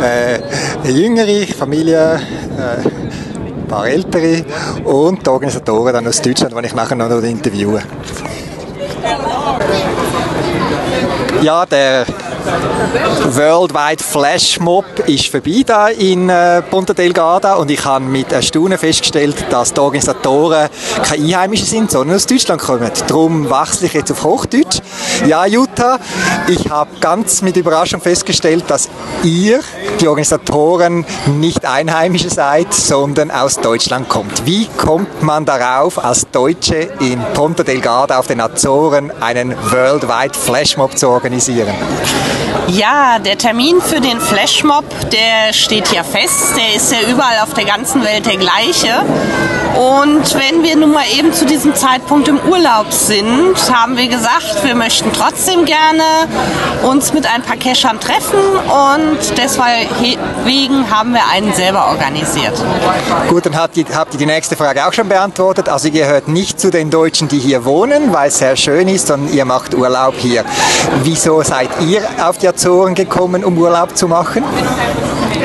[0.01, 0.39] Äh,
[0.83, 2.19] eine jüngere Familie,
[2.57, 4.43] äh, ein paar ältere
[4.83, 7.81] und die Organisatoren dann aus Deutschland, die ich nachher noch interviewe.
[11.41, 12.05] Ja, der
[13.35, 18.77] Worldwide Flash Mob ist vorbei da in äh, Ponta Delgada und ich habe mit Erstaunen
[18.77, 20.69] festgestellt, dass die Organisatoren
[21.03, 22.91] keine Einheimischen sind, sondern aus Deutschland kommen.
[23.07, 24.79] Darum wechsle ich jetzt auf Hochdeutsch.
[25.25, 25.99] Ja, Jutta,
[26.47, 28.89] ich habe ganz mit Überraschung festgestellt, dass
[29.23, 29.61] ihr,
[29.99, 34.45] die Organisatoren, nicht Einheimische seid, sondern aus Deutschland kommt.
[34.45, 40.97] Wie kommt man darauf, als Deutsche in Ponta Delgada auf den Azoren einen Worldwide Flashmob
[40.97, 41.73] zu organisieren?
[42.67, 46.55] Ja, der Termin für den Flashmob, der steht ja fest.
[46.55, 49.03] Der ist ja überall auf der ganzen Welt der gleiche.
[49.75, 54.63] Und wenn wir nun mal eben zu diesem Zeitpunkt im Urlaub sind, haben wir gesagt,
[54.63, 56.03] wir möchten trotzdem gerne
[56.83, 62.53] uns mit ein paar Cachern treffen und deswegen haben wir einen selber organisiert.
[63.29, 65.69] Gut, dann habt ihr, habt ihr die nächste Frage auch schon beantwortet.
[65.69, 69.07] Also ihr gehört nicht zu den Deutschen, die hier wohnen, weil es sehr schön ist,
[69.07, 70.45] sondern ihr macht Urlaub hier.
[71.01, 74.43] Wieso seid ihr auf die Azoren gekommen, um Urlaub zu machen?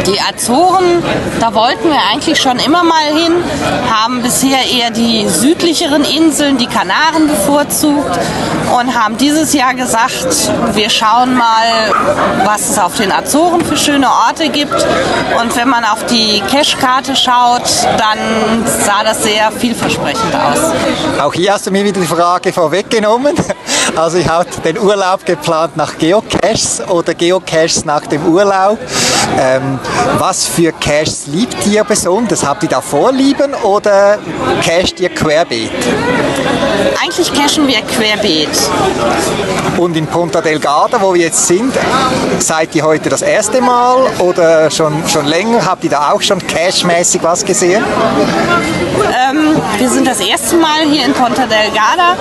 [0.09, 1.03] Die Azoren,
[1.39, 3.33] da wollten wir eigentlich schon immer mal hin,
[3.93, 8.19] haben bisher eher die südlicheren Inseln, die Kanaren bevorzugt
[8.75, 11.93] und haben dieses Jahr gesagt, wir schauen mal,
[12.45, 14.75] was es auf den Azoren für schöne Orte gibt.
[15.41, 20.73] Und wenn man auf die Cache-Karte schaut, dann sah das sehr vielversprechend aus.
[21.21, 23.37] Auch hier hast du mir wieder die Frage vorweggenommen.
[23.97, 28.79] Also ich habe den Urlaub geplant nach Geocaches oder Geocaches nach dem Urlaub.
[29.39, 29.79] Ähm,
[30.19, 32.45] was für Caches liebt ihr besonders?
[32.45, 34.19] Habt ihr da Vorlieben oder
[34.63, 35.71] cachet ihr querbeet?
[37.03, 38.49] Eigentlich cachen wir querbeet.
[39.77, 41.73] Und in Ponta Delgada, wo wir jetzt sind,
[42.39, 45.65] seid ihr heute das erste Mal oder schon, schon länger?
[45.65, 47.85] Habt ihr da auch schon cache-mäßig was gesehen?
[49.31, 52.17] Ähm, wir sind das erste Mal hier in Ponta Delgada.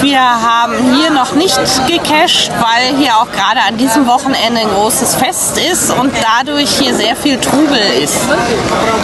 [0.00, 5.14] Wir haben hier noch nicht gecached, weil hier auch gerade an diesem Wochenende ein großes
[5.16, 8.16] Fest ist und dadurch hier sehr viel Trubel ist.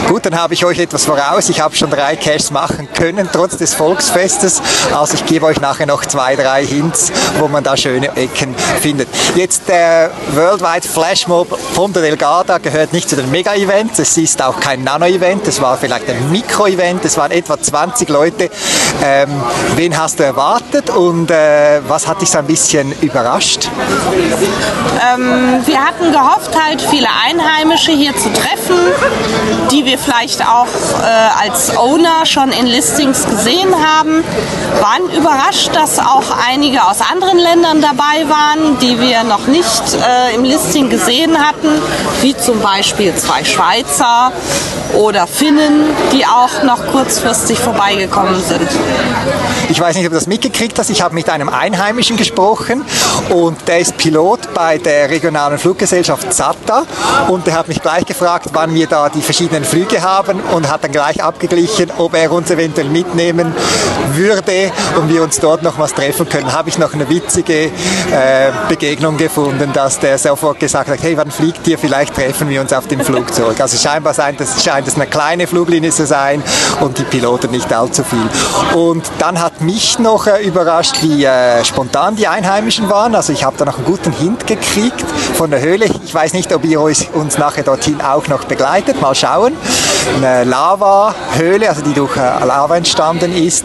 [0.09, 1.49] Gut, dann habe ich euch etwas voraus.
[1.49, 4.63] Ich habe schon drei Caches machen können, trotz des Volksfestes.
[4.95, 9.09] Also ich gebe euch nachher noch zwei, drei Hints, wo man da schöne Ecken findet.
[9.35, 13.99] Jetzt der Worldwide Flash Mob Ponta Delgada gehört nicht zu den Mega-Events.
[13.99, 15.47] Es ist auch kein Nano-Event.
[15.49, 17.05] Es war vielleicht ein Mikro-Event.
[17.05, 18.51] Es waren etwa 20 Leute.
[19.03, 19.29] Ähm,
[19.77, 23.69] wen hast du erwartet und äh, was hat dich so ein bisschen überrascht?
[25.15, 27.09] Ähm, wir hatten gehofft, halt viele
[27.45, 28.77] Einheimische hier zu treffen,
[29.71, 34.25] die wir vielleicht auch äh, als Owner schon in Listings gesehen haben.
[34.81, 40.35] Waren überrascht, dass auch einige aus anderen Ländern dabei waren, die wir noch nicht äh,
[40.35, 41.69] im Listing gesehen hatten,
[42.23, 44.33] wie zum Beispiel zwei Schweizer
[44.95, 48.69] oder Finnen, die auch noch kurzfristig vorbeigekommen sind.
[49.69, 50.91] Ich weiß nicht, ob du das mitgekriegt hast.
[50.91, 52.85] Ich habe mit einem Einheimischen gesprochen
[53.31, 56.85] und der ist Pilot bei der regionalen Fluggesellschaft ZATA
[57.35, 60.85] und der hat mich gleich gefragt, wann wir da die verschiedenen Flüge haben und hat
[60.85, 63.53] dann gleich abgeglichen, ob er uns eventuell mitnehmen
[64.13, 66.53] würde und wir uns dort noch was treffen können.
[66.53, 67.71] Habe ich noch eine witzige äh,
[68.69, 71.77] Begegnung gefunden, dass der sofort gesagt hat, hey, wann fliegt ihr?
[71.77, 73.61] Vielleicht treffen wir uns auf dem Flugzeug.
[73.61, 76.41] Also scheinbar scheint das, scheint es eine kleine Fluglinie zu sein
[76.81, 78.79] und die Piloten nicht allzu viel.
[78.79, 83.17] Und dann hat mich noch äh, überrascht, wie äh, spontan die Einheimischen waren.
[83.17, 85.05] Also ich habe da noch einen guten Hint gekriegt
[85.35, 85.87] von der Höhle.
[86.05, 89.01] Ich weiß nicht, ob ihr euch, uns nachher dorthin auch noch begleitet.
[89.01, 89.57] Mal schauen.
[90.17, 93.65] Eine Lava-Höhle, also die durch äh, Lava entstanden ist.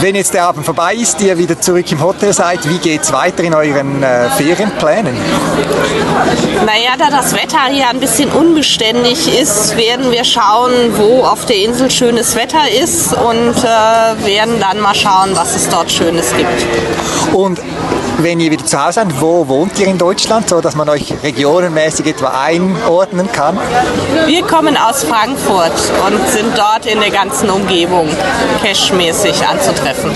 [0.00, 3.12] Wenn jetzt der Abend vorbei ist, ihr wieder zurück im Hotel seid, wie geht es
[3.12, 5.14] weiter in euren äh, Ferienplänen?
[6.64, 11.56] Naja, da das Wetter hier ein bisschen unbeständig ist, werden wir schauen, wo auf der
[11.56, 17.34] Insel schönes Wetter ist und äh, werden dann mal schauen, was es dort Schönes gibt.
[17.34, 17.60] Und
[18.18, 21.14] wenn ihr wieder zu Hause seid, wo wohnt ihr in Deutschland, so dass man euch
[21.22, 23.58] regionenmäßig etwa einordnen kann?
[24.26, 25.72] Wir kommen aus Frankfurt
[26.06, 28.08] und sind dort in der ganzen Umgebung
[28.62, 30.10] cashmäßig anzutreffen.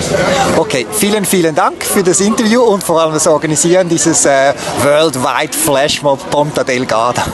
[0.56, 5.52] Okay, vielen, vielen Dank für das Interview und vor allem das Organisieren dieses äh, Worldwide
[5.52, 7.24] Flashmob Ponta Delgada.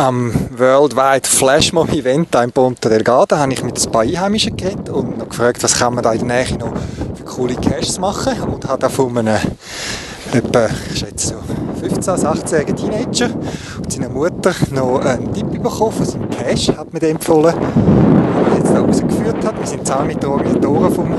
[0.00, 5.18] Am Worldwide Flashmob Event in Ponta Delgada habe ich mit ein paar Einheimischen geredet und
[5.18, 6.72] noch gefragt, was kann man da in der Nähe noch
[7.14, 9.36] für coole Caches machen und habe da von einem
[10.32, 11.34] etwa, ich schätze so
[11.80, 13.28] 15, 16-jährigen Teenager
[13.76, 18.52] und seiner Mutter noch einen Tipp bekommen von seinem Cache, hat mir den empfohlen, den
[18.52, 19.60] er jetzt da rausgeführt hat.
[19.60, 21.14] Wir sind zusammen mit den Organisatoren vom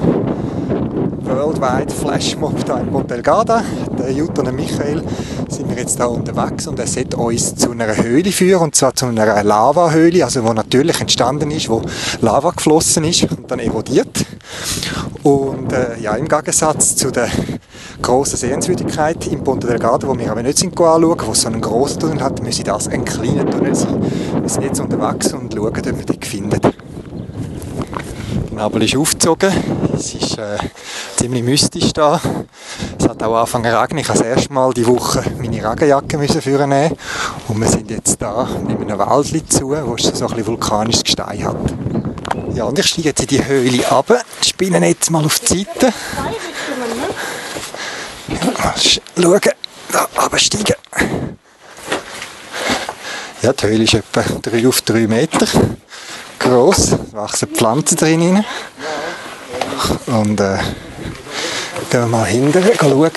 [1.35, 3.63] Worldwide Flashmob da in Montelgada.
[3.97, 5.01] Der Jutta und Michael
[5.49, 8.93] sind wir jetzt da unterwegs und er sollte uns zu einer Höhle führen, und zwar
[8.93, 11.81] zu einer Lavahöhle, also wo natürlich entstanden ist, wo
[12.21, 14.25] Lava geflossen ist und dann erodiert.
[15.23, 17.29] Und äh, ja, im Gegensatz zu der
[18.01, 21.61] grossen Sehenswürdigkeit im Ponte Delgado, wo wir aber nicht sind anschauen, wo es so einen
[21.61, 24.01] grossen Tunnel hat, müsse das ein kleiner Tunnel sein.
[24.41, 26.80] Wir sind jetzt unterwegs und schauen, ob wir den finden.
[28.51, 29.53] Der Nebel ist aufgezogen.
[29.95, 30.57] Es ist äh,
[31.15, 32.19] ziemlich mystisch da.
[32.99, 33.99] Es hat auch angefangen zu regnen.
[33.99, 36.97] Ich musste das erste Mal die Woche meine Regenjacke müssen vornehmen
[37.47, 41.03] Und wir sind jetzt da in einem Wald zu, wo es so ein bisschen vulkanisches
[41.03, 41.73] Gestein hat.
[42.53, 45.93] Ja, und ich steige jetzt in die Höhle runter, spinne jetzt mal auf die Seite.
[48.27, 49.41] Mal schauen,
[49.93, 50.75] da runtersteigen.
[53.41, 55.47] Ja, die Höhle ist etwa 3 auf 3 Meter
[56.41, 58.43] gross, wachsen Pflanzen drin.
[60.07, 60.57] Und äh,
[61.89, 63.11] gehen wir mal hinten schauen.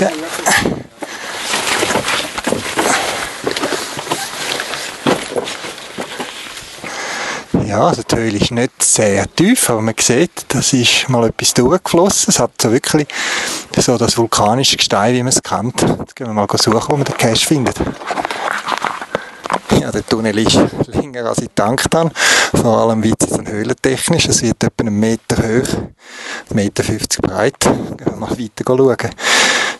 [7.66, 11.54] Ja, also die Höhle ist nicht sehr tief, aber man sieht, das ist mal etwas
[11.54, 12.26] durchgeflossen.
[12.28, 13.08] Es hat so wirklich
[13.76, 15.82] so das vulkanische Gestein, wie man es kennt.
[15.82, 17.76] Jetzt gehen wir mal suchen, wo man den Cache findet.
[19.80, 22.10] Ja, der Tunnel ist länger als ich gedacht habe.
[22.54, 24.28] Vor allem wird es dann höhlentechnisch.
[24.28, 25.68] Es wird etwa einen Meter hoch,
[26.50, 26.82] 1,50 Meter
[27.22, 27.60] breit.
[27.60, 29.10] Gehen wir mal weiter schauen.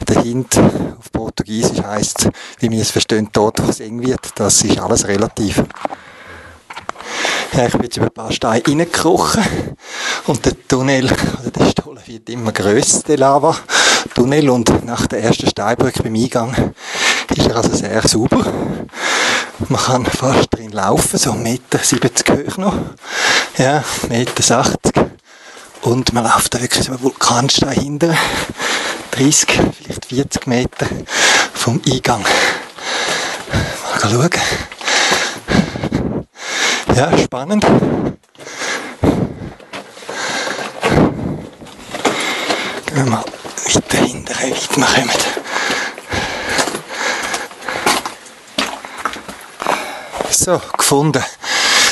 [0.09, 4.31] Der Hint auf Portugiesisch heisst, wie wir es verstehen, dort, wo es eng wird.
[4.35, 5.63] Das ist alles relativ.
[7.53, 9.45] Ja, ich bin jetzt über ein paar Steine reingekrochen
[10.27, 15.47] und der Tunnel, oder der Stollen wird immer grösser, der Lava-Tunnel und nach der ersten
[15.47, 16.75] Steinbrücke beim Eingang
[17.37, 18.45] ist er also sehr sauber.
[19.59, 22.75] Man kann fast drin laufen, so 1,70 Meter hoch noch,
[23.57, 25.11] ja, 1,80 Meter.
[25.83, 28.17] Und man läuft da wirklich so einen Vulkanstein hinter,
[29.13, 29.49] 30,
[29.79, 30.87] vielleicht 40 Meter
[31.53, 32.25] vom Eingang.
[34.03, 34.31] Mal schauen.
[36.97, 37.65] Ja, spannend.
[42.87, 43.25] Gehen wir mal
[43.65, 45.44] weiter hinten, wie weit wir kommen.
[50.37, 51.23] So, gefunden.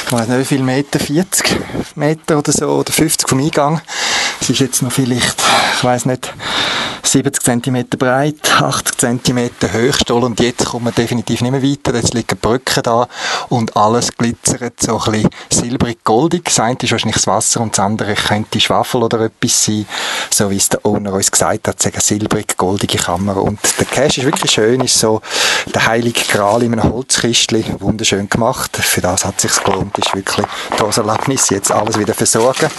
[0.04, 1.60] Ich weiß nicht wie viel Meter, 40
[1.94, 3.80] Meter oder so, oder 50 vom Eingang.
[4.40, 5.40] Es ist jetzt noch vielleicht,
[5.76, 6.34] ich weiß nicht,
[7.12, 11.94] 70 cm breit, 80 cm Höchstol und jetzt kommt man definitiv nicht mehr weiter.
[11.94, 13.06] Jetzt liegen Brücken da
[13.50, 16.44] und alles glitzert so ein bisschen silbrig-goldig.
[16.44, 19.84] Das eine ist wahrscheinlich das Wasser und das andere könnte Schwafel oder etwas sein,
[20.30, 23.36] so wie es der Owner uns gesagt hat, sagen silbrig-goldige Kammer.
[23.36, 25.20] Und der Cache ist wirklich schön, ist so
[25.74, 28.74] der heilige Gral in einem Holzkistchen, wunderschön gemacht.
[28.74, 30.46] Für das hat es sich gelohnt, ist wirklich
[30.78, 32.70] das Erlebnis, jetzt alles wieder versorgen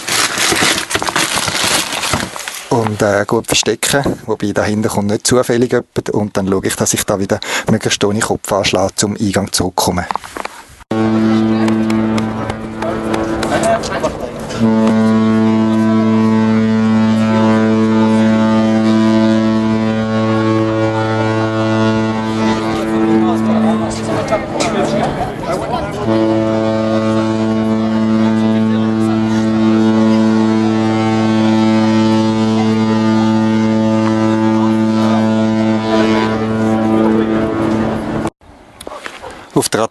[2.74, 6.92] und äh, gut verstecken, wobei dahinter kommt nicht zufällig jemand und dann schaue ich, dass
[6.92, 7.38] ich da wieder
[7.70, 10.04] möglichst ohne Kopf anschlage, zum Eingang zurückkommen.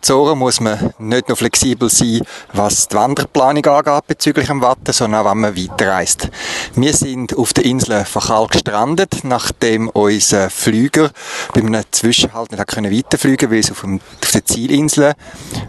[0.03, 2.19] Azoren muss man nicht nur flexibel sein,
[2.51, 6.27] was die Wanderplanung angeht bezüglich dem Watten, sondern auch, wenn man weiterreist.
[6.75, 11.11] Wir sind auf der Insel Fachal gestrandet, nachdem unser Flüger
[11.53, 13.85] bei einem Zwischenhalt nicht können weiterfliegen weil es auf,
[14.33, 15.13] der Zielinsel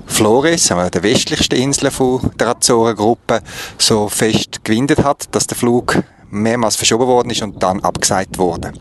[0.05, 1.93] Flores, der westlichsten Insel
[2.37, 3.41] der Azorengruppe,
[3.79, 8.73] so fest gewindet hat, dass der Flug mehrmals verschoben worden ist und dann abgesagt wurde.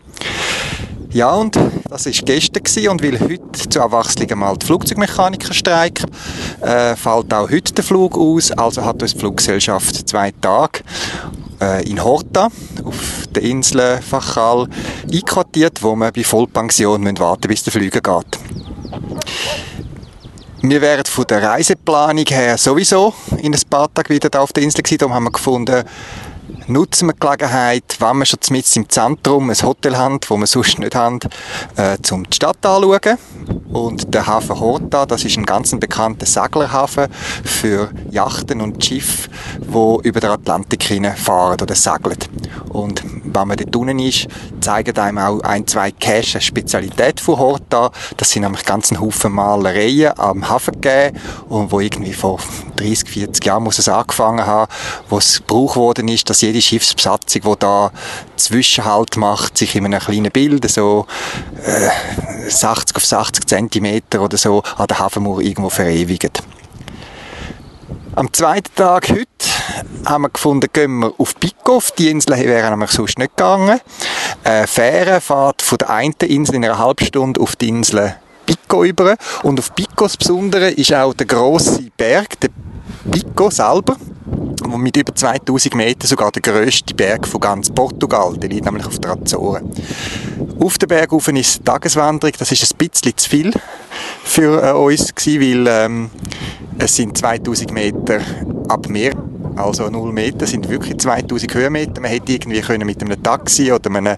[1.14, 1.56] Ja, und
[1.88, 6.10] das war gestern gewesen, und weil heute zur Abwechslung mal die Flugzeugmechaniker streiken,
[6.60, 8.50] äh, fällt auch heute der Flug aus.
[8.50, 10.80] Also hat uns die Fluggesellschaft zwei Tage
[11.60, 12.48] äh, in Horta
[12.84, 14.66] auf der Insel Fachal
[15.08, 18.40] einquartiert, wo man bei Vollpension warten müssen, bis der Flüger geht.
[20.62, 24.82] Wir wären von der Reiseplanung her sowieso in ein paar Tagen wieder auf der Insel
[24.82, 24.98] gewesen.
[24.98, 25.84] Darum haben wir gefunden,
[26.66, 30.46] nutzen wir die Gelegenheit, wenn wir schon mitten im Zentrum ein Hotel haben, wo wir
[30.46, 31.20] sonst nicht haben,
[31.76, 33.18] äh, um die Stadt anzuschauen.
[33.72, 37.08] Und der Hafen Horta, das ist ein ganz bekannter Seglerhafen
[37.44, 40.84] für Yachten und Schiffe, die über den Atlantik
[41.16, 42.18] fahren oder segeln.
[42.68, 44.28] Und wenn man dort unten ist,
[44.60, 47.90] zeigen einem auch ein, zwei Caches eine Spezialität von Horta.
[48.16, 52.38] Das sind nämlich ganz ein Haufen Malereien am Hafen gegeben und wo irgendwie vor
[52.76, 54.70] 30, 40 Jahren muss es angefangen haben,
[55.08, 57.90] wo es gebraucht worden ist, dass jede Schiffsbesatzung, die da
[58.36, 61.06] Zwischenhalt macht, sich in einem kleinen Bild, so
[61.64, 66.42] äh, 80 auf 80 Zentimeter oder so, an der Hafenmauer irgendwo verewigt.
[68.14, 69.26] Am zweiten Tag heute
[70.06, 71.34] haben wir gefunden, gehen wir auf.
[71.64, 73.80] Auf die Insel wären nämlich sonst nicht gegangen.
[74.44, 78.14] Eine Fähre fährt von der einen Insel in einer halben Stunde auf die Insel
[78.46, 79.16] Pico über.
[79.42, 82.50] Und auf Pico das Besondere ist auch der grosse Berg, der
[83.10, 83.96] Pico selber
[84.68, 88.36] mit über 2000 Metern sogar der grösste Berg von ganz Portugal.
[88.36, 89.70] Der liegt nämlich auf der Azoren.
[90.60, 92.34] Auf den Berg ist eine Tageswanderung.
[92.38, 93.52] Das ist ein bisschen zu viel
[94.24, 96.10] für äh, uns gewesen, weil ähm,
[96.78, 98.20] es sind 2000 Meter
[98.68, 99.12] ab Meer
[99.56, 102.00] also 0 Meter sind wirklich 2000 Höhenmeter.
[102.00, 104.16] Man hätte irgendwie können mit einem Taxi oder einem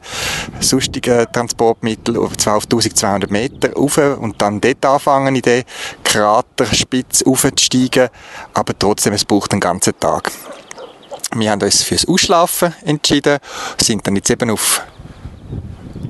[0.61, 5.65] sonstigen Transportmittel auf 1200 Meter rauf und dann dort anfangen, in den
[6.05, 8.09] Kraterspitze aufzusteigen.
[8.55, 10.31] Aber trotzdem, es braucht einen ganzen Tag.
[11.35, 13.39] Wir haben uns fürs Ausschlafen entschieden,
[13.81, 14.83] sind dann jetzt eben auf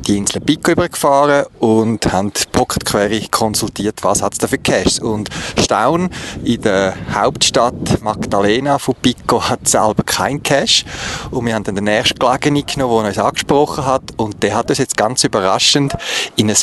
[0.06, 4.58] die Insel Pico übergefahren und haben die Pocket Query konsultiert, was hat es da für
[4.58, 5.00] Caches.
[5.00, 5.28] Und
[5.60, 6.10] Staun
[6.44, 10.84] in der Hauptstadt Magdalena von Pico hat selber kein Cache.
[11.30, 14.02] Und wir haben dann den ersten Gelegenen genommen, der uns angesprochen hat.
[14.16, 15.94] Und der hat uns jetzt ganz überraschend
[16.36, 16.56] in ein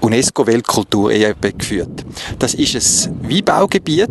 [0.00, 2.04] UNESCO-Weltkulturerbe geführt.
[2.38, 4.10] Das ist ein Weinbaugebiet,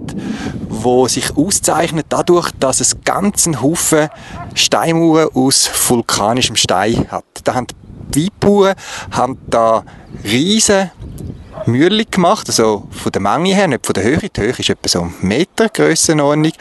[0.69, 4.09] wo sich auszeichnet dadurch, dass es ganzen Haufen
[4.55, 7.25] Steinmauern aus vulkanischem Stein hat.
[7.43, 7.67] Da haben
[8.15, 8.75] Weinbauern
[9.11, 9.83] haben da
[10.23, 10.91] riesen
[11.65, 14.29] Mühle gemacht, also von der Menge her, nicht von der Höhe.
[14.29, 16.53] Die Höhe ist etwa so ein Meter Grössenordnung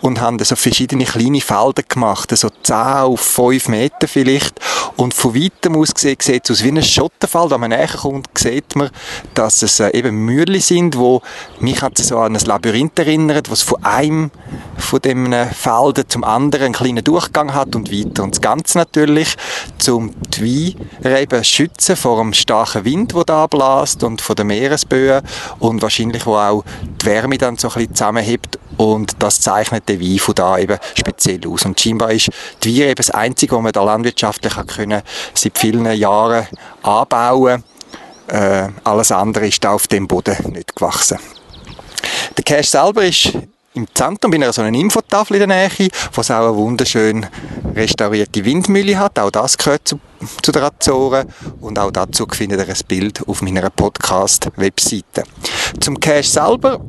[0.00, 4.60] und haben so verschiedene kleine Felder gemacht, so 10 auf 5 Meter vielleicht.
[4.96, 7.50] Und von weitem aus gesehen sieht es aus wie ein Schottenfeld.
[7.50, 8.90] Wenn man näher kommt, sieht man,
[9.34, 11.22] dass es äh, eben Mühle sind, wo
[11.60, 14.30] mich hat so an ein Labyrinth erinnert, was von einem
[14.76, 18.24] von dem Felden zum anderen einen kleinen Durchgang hat und weiter.
[18.24, 19.36] Und das Ganze natürlich,
[19.78, 25.22] zum die Weinreben schützen vor dem starken Wind, der da bläst und von den Meeresböen
[25.58, 26.64] und wahrscheinlich wo auch
[27.00, 30.78] die Wärme dann so ein bisschen zusammenhebt und das zeichnet den Wein von da eben
[30.94, 31.64] speziell aus.
[31.64, 32.30] Und scheinbar ist
[32.62, 35.02] die Wein eben das Einzige, was man da landwirtschaftlich können,
[35.34, 36.46] seit vielen Jahren
[36.82, 37.62] anbauen.
[38.28, 41.18] Äh, alles andere ist da auf dem Boden nicht gewachsen.
[42.36, 43.32] Der Cache selber ist
[43.74, 47.26] im Zentrum bei einer so einer Infotafel in der Nähe, wo es auch eine wunderschön
[47.74, 49.18] restaurierte Windmühle hat.
[49.18, 50.00] Auch das gehört zu,
[50.42, 51.28] zu den Azoren
[51.60, 55.24] und auch dazu findet ihr ein Bild auf meiner Podcast-Webseite.
[55.80, 56.80] Zum Cache selber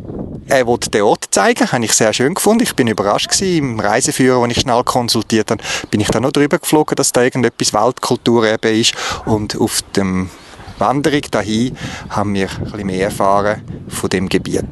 [0.49, 2.63] er wollte den Ort zeigen, habe ich sehr schön gefunden.
[2.63, 3.57] Ich bin überrascht gewesen.
[3.57, 7.21] Im Reiseführer, den ich schnell konsultiert habe, bin ich da noch drüber geflogen, dass da
[7.21, 8.95] irgendetwas Weltkulturerbe ist.
[9.25, 10.31] Und auf dem
[10.79, 11.77] Wanderung dahin
[12.09, 14.65] haben wir ein mehr erfahren von dem Gebiet.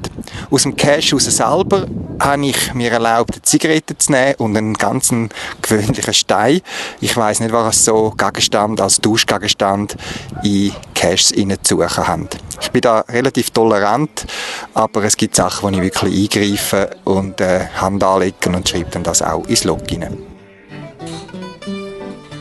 [0.49, 1.87] Aus dem Cache raus selber
[2.19, 5.13] habe ich mir erlaubt, eine Zigarette zu nehmen und einen ganz
[5.61, 6.61] gewöhnlichen Stein.
[7.01, 9.95] Ich weiß nicht, was so Gegenstand als Duschgegenstand
[10.43, 11.33] in Caches
[11.63, 12.27] suchen haben.
[12.61, 14.25] Ich bin da relativ tolerant,
[14.73, 19.03] aber es gibt Sachen, wo ich wirklich eingreife und äh, Hand anlegen und schreibe dann
[19.03, 20.17] das auch ins Log rein.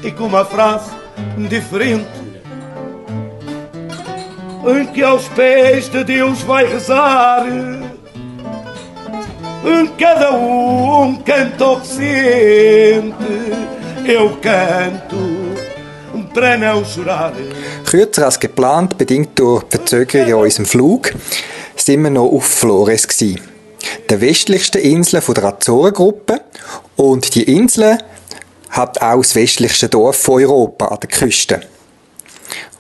[0.02, 0.90] E com uma frase
[1.50, 2.25] diferente em
[4.92, 7.46] que aos pés de Deus vai rezar.
[9.98, 13.14] Cada um canta o que sente,
[14.06, 15.16] eu canto
[16.36, 17.32] para.
[17.84, 21.14] Kürzer als geplant, bedingt durch Verzögerungen in unserem Flug,
[21.76, 23.40] sind wir noch auf Flores gewesen.
[24.10, 26.40] Der westlichsten Insel der Azorengruppe
[26.96, 27.98] und die Insel
[28.70, 31.60] hat auch das westlichste Dorf von Europa an der Küste.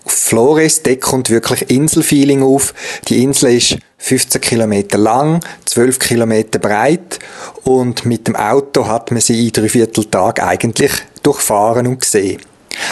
[0.06, 2.74] Flores kommt wirklich Inselfeeling auf.
[3.08, 7.18] Die Insel ist 15 Kilometer lang, 12 Kilometer breit
[7.64, 10.92] und mit dem Auto hat man sie in drei Vierteltag eigentlich
[11.22, 12.40] durchfahren und gesehen.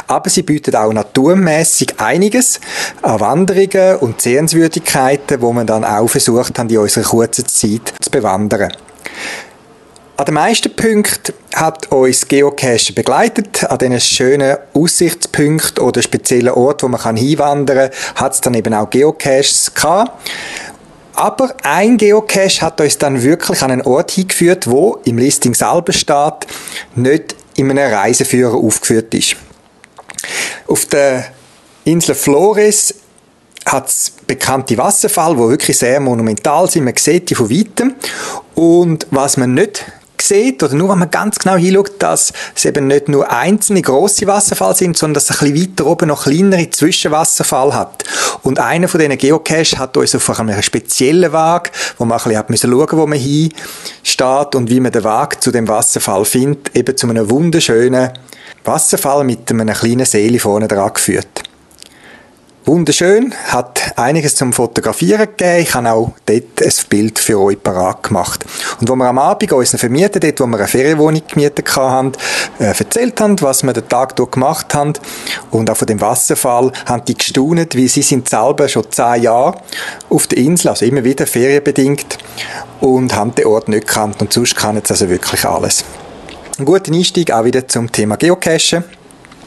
[0.07, 2.61] Aber sie bietet auch naturmäßig einiges
[3.03, 8.11] an Wanderungen und Sehenswürdigkeiten, wo man dann auch versucht haben, in unserer kurzen Zeit zu
[8.11, 8.73] bewandern.
[10.17, 13.65] An den meisten Punkten hat uns Geocache begleitet.
[13.65, 18.75] An diesen schönen Aussichtspunkten oder speziellen Orten, wo man hinwandern kann, hat es dann eben
[18.75, 20.13] auch Geocaches gehabt.
[21.15, 25.93] Aber ein Geocache hat uns dann wirklich an einen Ort hingeführt, wo im Listing selber
[25.93, 26.47] steht,
[26.95, 29.35] nicht in einem Reiseführer aufgeführt ist.
[30.69, 31.25] Auf der
[31.83, 32.95] Insel Flores
[33.67, 36.85] hat es bekannte Wasserfall, wo wirklich sehr monumental sind.
[36.85, 37.95] Man sieht die von weitem.
[38.55, 39.85] Und was man nicht
[40.27, 44.27] sieht, oder nur wenn man ganz genau hinschaut, dass es eben nicht nur einzelne grosse
[44.27, 48.05] Wasserfall sind, sondern dass es ein bisschen weiter oben noch kleinere Zwischenwasserfall hat.
[48.43, 52.71] Und einer von diesen Geocaches hat uns auf einem speziellen Weg, wo man ein bisschen
[52.71, 57.09] schauen, wo man hinsteht und wie man den Weg zu dem Wasserfall findet, eben zu
[57.09, 58.11] einem wunderschönen
[58.65, 61.44] Wasserfall mit einem kleinen Seele vorne dran geführt.
[62.67, 65.61] Wunderschön, hat einiges zum Fotografieren gegeben.
[65.61, 68.47] Ich habe auch dort ein Bild für euch parat gemacht.
[68.81, 72.13] Und wo wir am Abend unseren Vermieter, dort wo wir eine Ferienwohnung gemietet haben,
[72.59, 74.95] äh, erzählt haben, was wir den Tag dort gemacht haben
[75.51, 79.61] und auch von dem Wasserfall, haben die gestaunet, wie sie sind selber schon zehn Jahre
[80.09, 82.17] auf der Insel, also immer wieder ferienbedingt
[82.81, 85.85] und haben den Ort nicht gekannt und sonst kennen sie also wirklich alles.
[86.59, 88.85] Ein guter Einstieg auch wieder zum Thema Geocachen.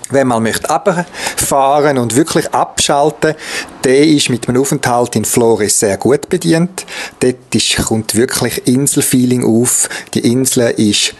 [0.09, 3.35] Wenn man möchte runterfahren und wirklich abschalten,
[3.83, 6.85] der ist mit einem Aufenthalt in Flores sehr gut bedient.
[7.19, 9.89] Dort ist, kommt wirklich Inselfeeling auf.
[10.13, 11.13] Die Insel ist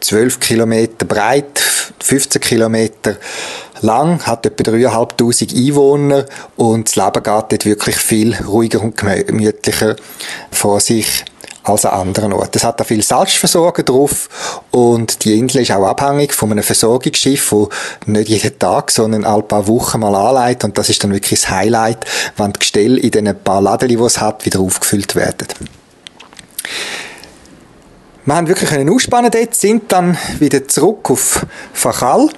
[0.00, 1.60] 12 Kilometer breit,
[2.02, 3.16] 15 Kilometer
[3.82, 6.26] lang, hat etwa 3'500 Einwohner
[6.56, 9.96] und das Leben geht dort wirklich viel ruhiger und gemütlicher
[10.50, 11.24] vor sich
[11.62, 12.56] als an anderen Orten.
[12.56, 17.50] Es hat da viel Salzversorger drauf und die Insel ist auch abhängig von einem Versorgungsschiff,
[17.50, 21.40] das nicht jeden Tag, sondern alle paar Wochen mal anleitet und das ist dann wirklich
[21.40, 22.04] das Highlight,
[22.36, 25.48] wenn die Gestelle in den paar Laden, die es hat, wieder aufgefüllt werden.
[28.24, 32.28] Wir haben wirklich einen ausspannen dort, sind dann wieder zurück auf Fachal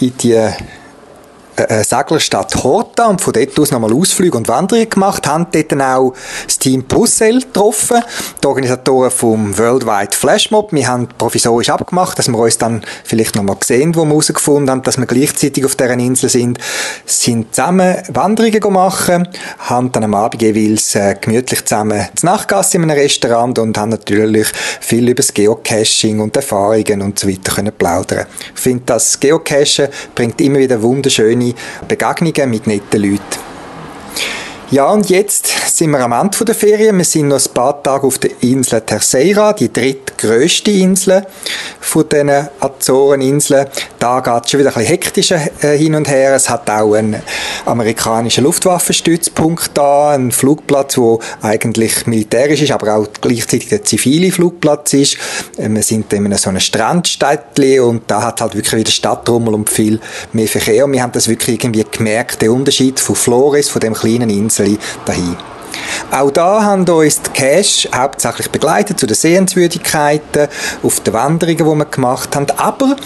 [0.00, 0.48] in die
[1.56, 6.14] äh, Seglerstadt Horta und von dort aus nochmal Ausflüge und Wanderungen gemacht, haben dort auch
[6.46, 8.02] das Team Pussel getroffen,
[8.42, 10.72] die Organisatoren vom Worldwide Flashmob.
[10.72, 14.82] Wir haben provisorisch abgemacht, dass wir uns dann vielleicht nochmal sehen, wo wir herausgefunden haben,
[14.82, 16.58] dass wir gleichzeitig auf deren Insel sind,
[17.04, 19.10] sind zusammen Wanderungen gemacht,
[19.58, 23.90] haben dann am Abend jeweils äh, gemütlich zusammen zu Nachtgasse in einem Restaurant und haben
[23.90, 24.48] natürlich
[24.80, 28.26] viel über das Geocaching und Erfahrungen und so weiter können plaudern.
[28.54, 31.49] Ich finde, das Geocachen bringt immer wieder wunderschöne
[31.86, 33.50] Begegnungen mit netten Leuten.
[34.70, 36.96] Ja, und jetzt sind wir am Ende der Ferien.
[36.96, 41.26] Wir sind noch ein paar Tage auf der Insel Terceira, die drittgrößte Insel
[41.90, 42.30] von diesen
[42.60, 43.66] Azoreninseln.
[43.98, 46.34] Da geht es schon wieder ein bisschen hektischer äh, hin und her.
[46.34, 47.20] Es hat auch einen
[47.66, 54.92] amerikanischen Luftwaffenstützpunkt da, einen Flugplatz, wo eigentlich militärisch ist, aber auch gleichzeitig der zivile Flugplatz
[54.92, 55.16] ist.
[55.56, 59.68] Äh, wir sind in so einem Strandstädtchen und da hat halt wirklich wieder Stadtrummel und
[59.68, 60.00] viel
[60.32, 60.84] mehr Verkehr.
[60.84, 64.78] Und wir haben das wirklich irgendwie gemerkt, der Unterschied von Flores, von dem kleinen Insel,
[65.04, 65.36] dahin.
[66.10, 70.48] Auch da haben uns die Cash hauptsächlich begleitet zu den Sehenswürdigkeiten,
[70.82, 72.46] auf den Wanderungen, die wir gemacht haben.
[72.56, 72.96] Aber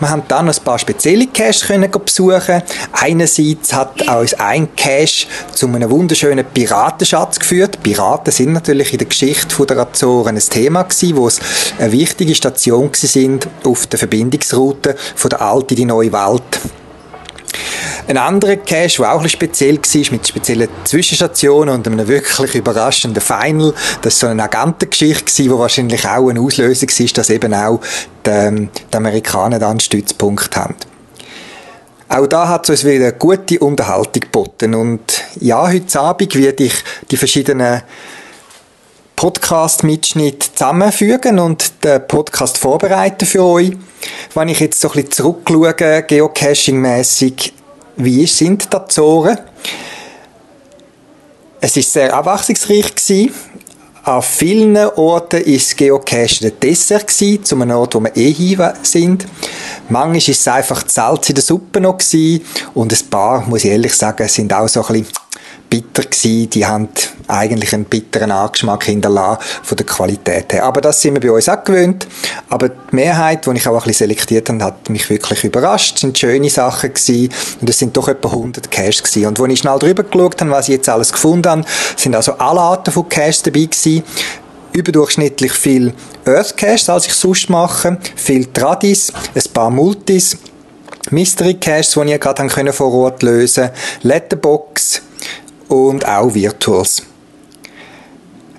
[0.00, 2.62] wir haben dann ein paar spezielle Caches können besuchen.
[2.92, 7.82] Einerseits hat uns ein Cache zu einem wunderschönen Piratenschatz geführt.
[7.82, 11.38] Piraten sind natürlich in der Geschichte der Azoren ein Thema gewesen, wo es
[11.78, 16.60] eine wichtige Station sind auf der Verbindungsroute von der alten in die neue Welt.
[18.06, 23.22] Ein anderer Cache, der auch ein speziell war, mit speziellen Zwischenstationen und einem wirklich überraschenden
[23.22, 27.80] Final, das war so eine Agentengeschichte, die wahrscheinlich auch ein Auslöser war, dass eben auch
[28.26, 30.74] die, ähm, die Amerikaner da einen Stützpunkt haben.
[32.08, 34.74] Auch da hat es uns wieder eine gute Unterhaltung geboten.
[34.74, 36.74] Und ja, heute Abend werde ich
[37.08, 37.82] die verschiedenen
[39.20, 43.72] Podcast-Mitschnitte zusammenfügen und den Podcast vorbereiten für euch.
[44.34, 47.52] Wenn ich jetzt so ein bisschen zurückschaue, geocaching-mässig,
[47.96, 49.36] wie sind die Azoren?
[51.60, 53.34] Es ist sehr abwechslungsreich gewesen.
[54.04, 58.72] An vielen Orten ist Geocache der Dessert gewesen, zu einem Ort, wo wir eh hin
[58.82, 59.26] sind.
[59.90, 62.42] Manchmal ist es einfach Salz in der Suppe noch gewesen.
[62.72, 65.12] und ein paar, muss ich ehrlich sagen, sind auch so ein bisschen
[65.70, 66.50] bitter gewesen.
[66.50, 66.88] Die haben
[67.28, 70.64] eigentlich einen bitteren Angeschmack hinterlassen von der Qualität her.
[70.64, 72.06] Aber das sind wir bei uns auch gewöhnt.
[72.48, 75.94] Aber die Mehrheit, die ich auch ein bisschen selektiert habe, hat mich wirklich überrascht.
[75.94, 77.32] Es sind schöne Sachen gewesen.
[77.60, 79.26] Und es sind doch etwa 100 Caches gewesen.
[79.28, 81.64] Und als ich schnell drüber geschaut habe, was ich jetzt alles gefunden habe,
[81.96, 84.02] sind also alle Arten von Caches dabei gewesen
[84.72, 85.92] überdurchschnittlich viel
[86.24, 90.36] Earth Caches, als ich sonst mache, viel Tradis, ein paar Multis,
[91.10, 95.02] Mystery Caches, die ich gerade vor Ort lösen konnte, Letterbox,
[95.70, 97.02] und auch Virtuals.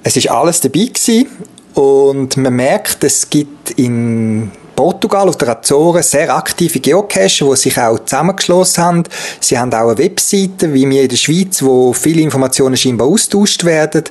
[0.04, 1.28] Es ist alles dabei gewesen
[1.76, 7.78] und man merkt, es gibt in Portugal auf der Azoren sehr aktive Geocacher, die sich
[7.78, 9.04] auch zusammengeschlossen haben.
[9.40, 13.64] Sie haben auch eine Webseite, wie wir in der Schweiz, wo viele Informationen scheinbar austauscht
[13.64, 14.06] werden.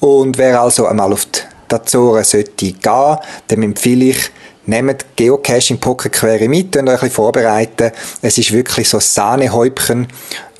[0.00, 3.16] Und wer also einmal auf die Azoren sollte gehen,
[3.48, 4.30] dann empfehle ich,
[4.66, 7.92] nehmt Geocaching Pocket Query mit und euch ein vorbereiten.
[8.22, 10.06] Es ist wirklich so Sahnehäubchen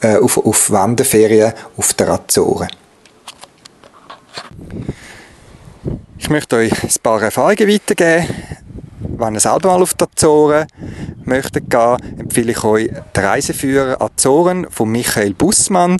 [0.01, 2.69] äh, auf, auf Wanderferien auf der Azoren.
[6.19, 8.27] Ich möchte euch ein paar Erfahrungen weitergeben.
[9.09, 10.67] Wenn ihr selber mal auf die Azoren
[11.25, 15.99] möchtet gehen, empfehle ich euch den Reiseführer Azoren von Michael Bussmann.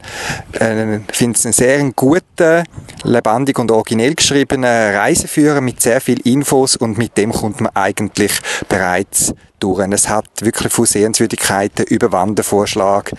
[0.59, 2.65] Äh, ich finde es einen sehr guten,
[3.03, 8.33] lebendig und originell geschriebenen Reiseführer mit sehr viel Infos und mit dem kommt man eigentlich
[8.69, 9.87] bereits durch.
[9.93, 13.13] Es hat wirklich von Sehenswürdigkeiten über Wandervorschlag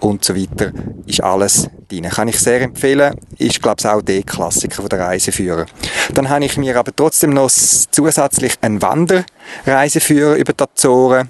[0.00, 0.72] und so weiter,
[1.06, 2.04] ist alles drin.
[2.04, 5.66] Kann ich sehr empfehlen, ist glaube ich auch der Klassiker der Reiseführer.
[6.14, 11.28] Dann habe ich mir aber trotzdem noch zusätzlich einen Wanderreiseführer über die Azoren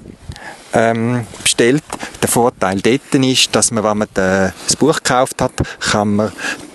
[0.76, 1.82] ähm, bestellt.
[2.22, 6.32] Der Vorteil dort ist, dass man, wenn man das Buch gekauft hat, kann man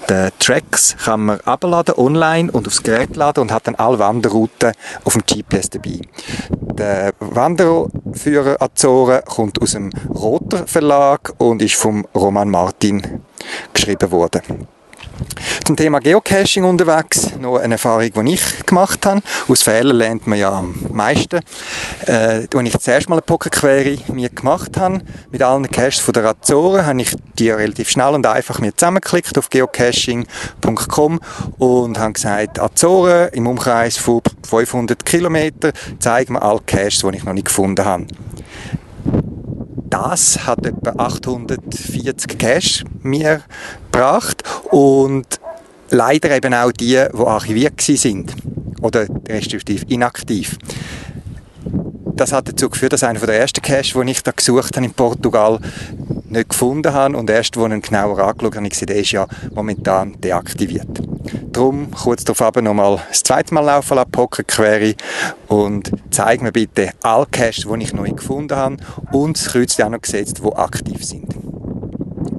[0.09, 4.73] die Tracks kann man abladen online und aufs Gerät laden und hat dann alle Wanderrouten
[5.05, 6.01] auf dem GPS dabei.
[6.49, 13.21] Der Wanderführer Azoren kommt aus dem Roter Verlag und ist vom Roman Martin
[13.73, 14.67] geschrieben worden.
[15.65, 19.21] Zum Thema Geocaching unterwegs, noch eine Erfahrung, die ich gemacht habe.
[19.47, 21.39] Aus Fehlern lernt man ja am meisten.
[22.05, 26.25] Äh, als ich zuerst mal eine Pokerquery mir gemacht habe, mit allen Caches von der
[26.25, 31.19] Azoren, habe ich die relativ schnell und einfach mir zusammengeklickt auf geocaching.com
[31.57, 37.23] und habe gesagt, Azoren im Umkreis von 500 Kilometern, zeigen mir alle Caches, die ich
[37.23, 38.07] noch nicht gefunden habe.
[39.91, 43.41] Das hat etwa 840 Cash mir
[43.91, 44.41] gebracht
[44.71, 45.25] und
[45.89, 48.33] leider eben auch die, die archiviert sind
[48.81, 50.57] oder respektive inaktiv.
[52.15, 54.93] Das hat dazu geführt, dass einer der ersten Caches, den ich da gesucht habe in
[54.93, 55.59] Portugal,
[56.29, 58.95] nicht gefunden habe und erst, als ich ihn genauer angeschaut habe, habe ich gesehen, der
[58.97, 61.01] ist ja momentan deaktiviert.
[61.51, 64.95] Darum kurz darauf nochmal das zweite Mal laufen lassen, Pocket Query
[65.47, 68.77] und zeig mir bitte alle Caches, die ich neu gefunden habe
[69.11, 71.27] und das Kreuz auch noch gesetzt, die aktiv sind.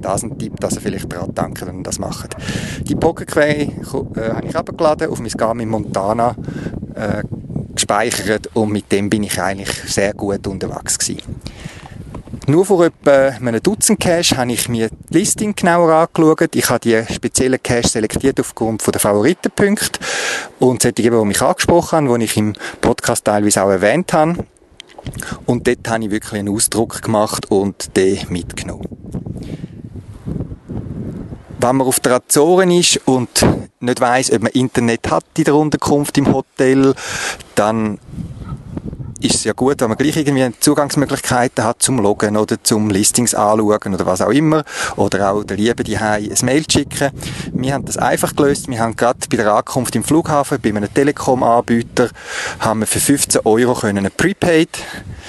[0.01, 2.35] Das ist ein Tipp, dass ihr vielleicht daran denkt, wenn ihr das macht.
[2.81, 3.71] Die Pocket Query
[4.15, 6.35] äh, habe ich abgeladen, auf mein Garmin Montana
[6.95, 7.23] äh,
[7.85, 11.41] gespeichert und mit dem bin ich eigentlich sehr gut unterwegs gewesen.
[12.45, 16.55] Nur vor etwa einem Dutzend Cache habe ich mir die Listing genauer angeschaut.
[16.55, 19.99] Ich habe die speziellen Cache selektiert aufgrund der Favoritenpunkte
[20.59, 24.45] und solche, die mich angesprochen haben, die ich im Podcast teilweise auch erwähnt habe.
[25.45, 28.87] Und dort habe ich wirklich einen Ausdruck gemacht und den mitgenommen.
[31.63, 33.45] Wenn man auf der Azoren ist und
[33.79, 36.93] nicht weiss, ob man Internet hat in der Unterkunft im Hotel,
[37.55, 37.99] dann
[39.23, 43.33] ist es ja gut, wenn man gleich irgendwie Zugangsmöglichkeiten hat zum Loggen oder zum Listings
[43.33, 44.63] anschauen oder was auch immer.
[44.97, 47.11] Oder auch der Liebe die ein Mail schicken.
[47.53, 48.67] Wir haben das einfach gelöst.
[48.67, 52.09] Wir haben gerade bei der Ankunft im Flughafen bei einem Telekom-Anbieter
[52.59, 54.69] haben wir für 15 Euro eine Prepaid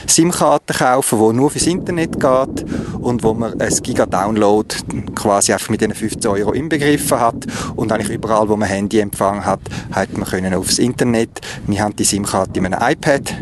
[0.07, 4.75] SIM-Karte kaufen, die nur fürs Internet geht und wo man ein Giga-Download
[5.15, 7.47] quasi einfach mit diesen 15 Euro inbegriffen hat
[7.77, 9.61] und eigentlich überall, wo man Handyempfang hat,
[9.93, 11.41] hat man aufs Internet.
[11.67, 13.35] Wir haben die SIM-Karte in einem iPad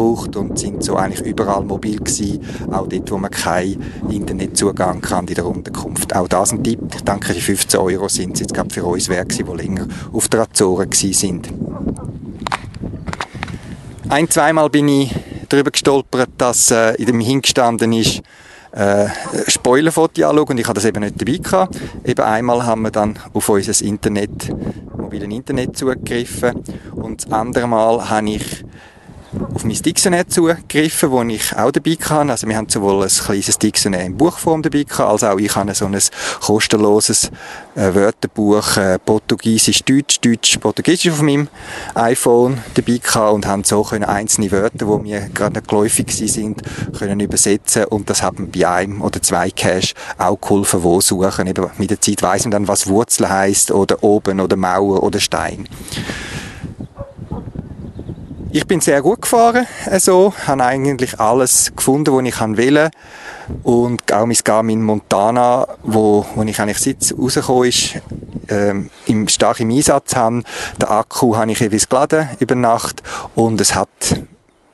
[0.00, 2.40] gebraucht und sind so eigentlich überall mobil gewesen,
[2.72, 6.14] auch dort, wo man keinen Internetzugang kann in der Unterkunft.
[6.16, 6.80] Auch das ein Tipp.
[6.94, 9.86] Ich denke, die 15 Euro sind es jetzt gerade für uns wert gewesen, die länger
[10.12, 11.48] auf der Azoren gewesen sind.
[14.08, 15.14] Ein, zweimal bin ich
[15.48, 18.22] darüber gestolpert, dass äh, in dem hingestanden ist,
[18.72, 19.06] äh,
[19.48, 21.76] Spoilerfoto anschauen und ich habe das eben nicht dabei gehabt.
[22.04, 24.48] Eben einmal haben wir dann auf unser Internet,
[24.96, 26.62] mobilen Internet zugegriffen
[26.94, 28.64] und das andere Mal habe ich
[29.54, 32.30] auf mein Dictionary zugegriffen, wo ich auch dabei kann.
[32.30, 35.74] Also wir haben sowohl ein kleines Dictionary in Buchform dabei gehabt, als auch ich habe
[35.74, 35.98] so ein
[36.40, 37.30] kostenloses
[37.74, 41.48] äh, Wörterbuch äh, Portugiesisch, Deutsch, Deutsch, Portugiesisch auf meinem
[41.94, 46.62] iPhone dabei gehabt und haben so können einzelne Wörter, die mir gerade geläufig sind,
[46.98, 51.46] können übersetzen und das hat mir bei einem oder zwei Cache auch geholfen, wo suchen.
[51.46, 55.20] Eben mit der Zeit weiss man dann, was Wurzel heißt oder oben oder Mauer oder
[55.20, 55.68] Stein.
[58.52, 62.90] Ich bin sehr gut gefahren, also, habe eigentlich alles gefunden, was ich wollte.
[63.62, 68.00] Und auch mein Garmin Montana, wo, wo ich eigentlich seit rausgekommen ist,
[68.48, 70.42] ähm, im, stark im Einsatz habe.
[70.80, 73.04] Den Akku habe ich jeweils geladen über Nacht
[73.36, 73.88] und es hat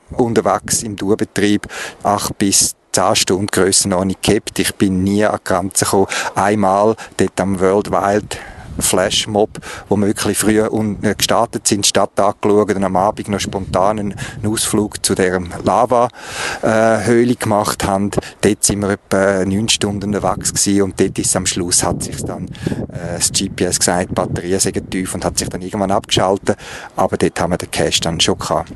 [0.09, 1.67] unterwegs im Tourbetrieb
[2.01, 4.57] acht bis 10 Stunden Grössenordnung gehabt.
[4.57, 6.07] Ich bin nie an die Grenze gekommen.
[6.33, 8.39] Einmal dort am World Wild
[8.79, 9.49] Flashmob,
[9.89, 10.71] wo wir wirklich früher
[11.01, 15.41] äh, gestartet sind, die Stadt angeschaut und am Abend noch spontan einen Ausflug zu der
[15.63, 18.11] Lava-Höhle gemacht haben.
[18.41, 22.47] Dort sind wir etwa neun Stunden unterwegs und dort ist am Schluss hat sich dann
[22.47, 26.57] äh, das GPS gesagt, die Batterien sind tief und hat sich dann irgendwann abgeschaltet,
[26.95, 28.71] aber dort haben wir den Cache dann schon gehabt.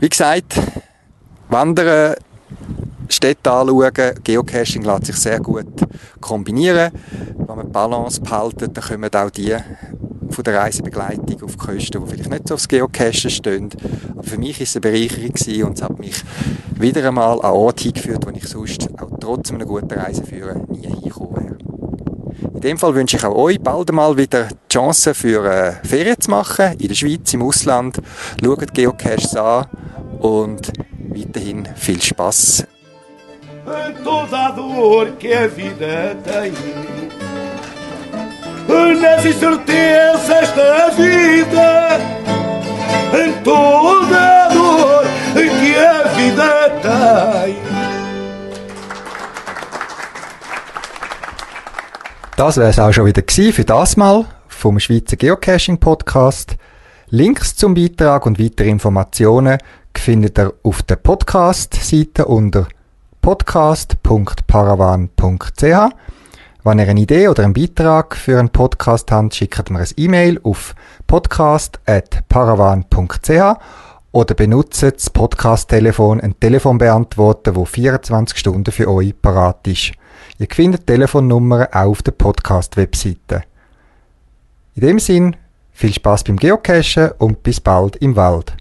[0.00, 0.60] Wie gesagt,
[1.48, 2.14] Wandern
[3.08, 3.92] Städte anschauen.
[4.24, 5.66] Geocaching lässt sich sehr gut
[6.20, 6.92] kombinieren.
[7.36, 9.56] Wenn man die Balance behalten, dann kommen auch die
[10.30, 13.70] von der Reisebegleitung auf Kosten, die vielleicht nicht so aufs Geocachen stehen.
[14.12, 16.22] Aber für mich ist es eine Bereicherung und es hat mich
[16.78, 21.34] wieder einmal an Ort hingeführt, wo ich sonst auch trotz einer guten Reiseführer nie hingekommen
[21.34, 21.58] wäre.
[22.54, 26.20] In dem Fall wünsche ich auch euch bald mal wieder die Chance für äh, Ferien
[26.20, 28.00] zu machen, in der Schweiz, im Ausland.
[28.42, 29.66] Schaut Geocaches an
[30.20, 30.72] und
[31.14, 32.64] weiterhin viel Spaß
[33.88, 36.52] em toda a dor que a vida tem.
[39.00, 42.00] Nas incertezas da vida,
[43.14, 45.04] em toda a dor
[45.34, 47.56] que a vida tem.
[52.36, 53.22] Das wäre es auch schon wieder
[53.52, 56.56] für das Mal vom Schweizer Geocaching Podcast.
[57.10, 59.58] Links zum Beitrag und weitere Informationen
[59.96, 62.68] findet ihr auf der Podcast-Seite unter
[63.28, 65.62] podcast.paravan.ch.
[66.64, 70.40] Wenn ihr eine Idee oder einen Beitrag für einen Podcast habt, schickt mir ein E-Mail
[70.42, 70.74] auf
[71.06, 73.60] podcast.paravan.ch
[74.12, 79.92] oder benutzt das Podcast-Telefon, ein Telefonbeantworter, wo 24 Stunden für euch parat ist.
[80.38, 83.42] Ihr findet Telefonnummern auch auf der Podcast-Webseite.
[84.74, 85.36] In dem Sinn,
[85.72, 88.56] viel Spaß beim Geocachen und bis bald im Wald.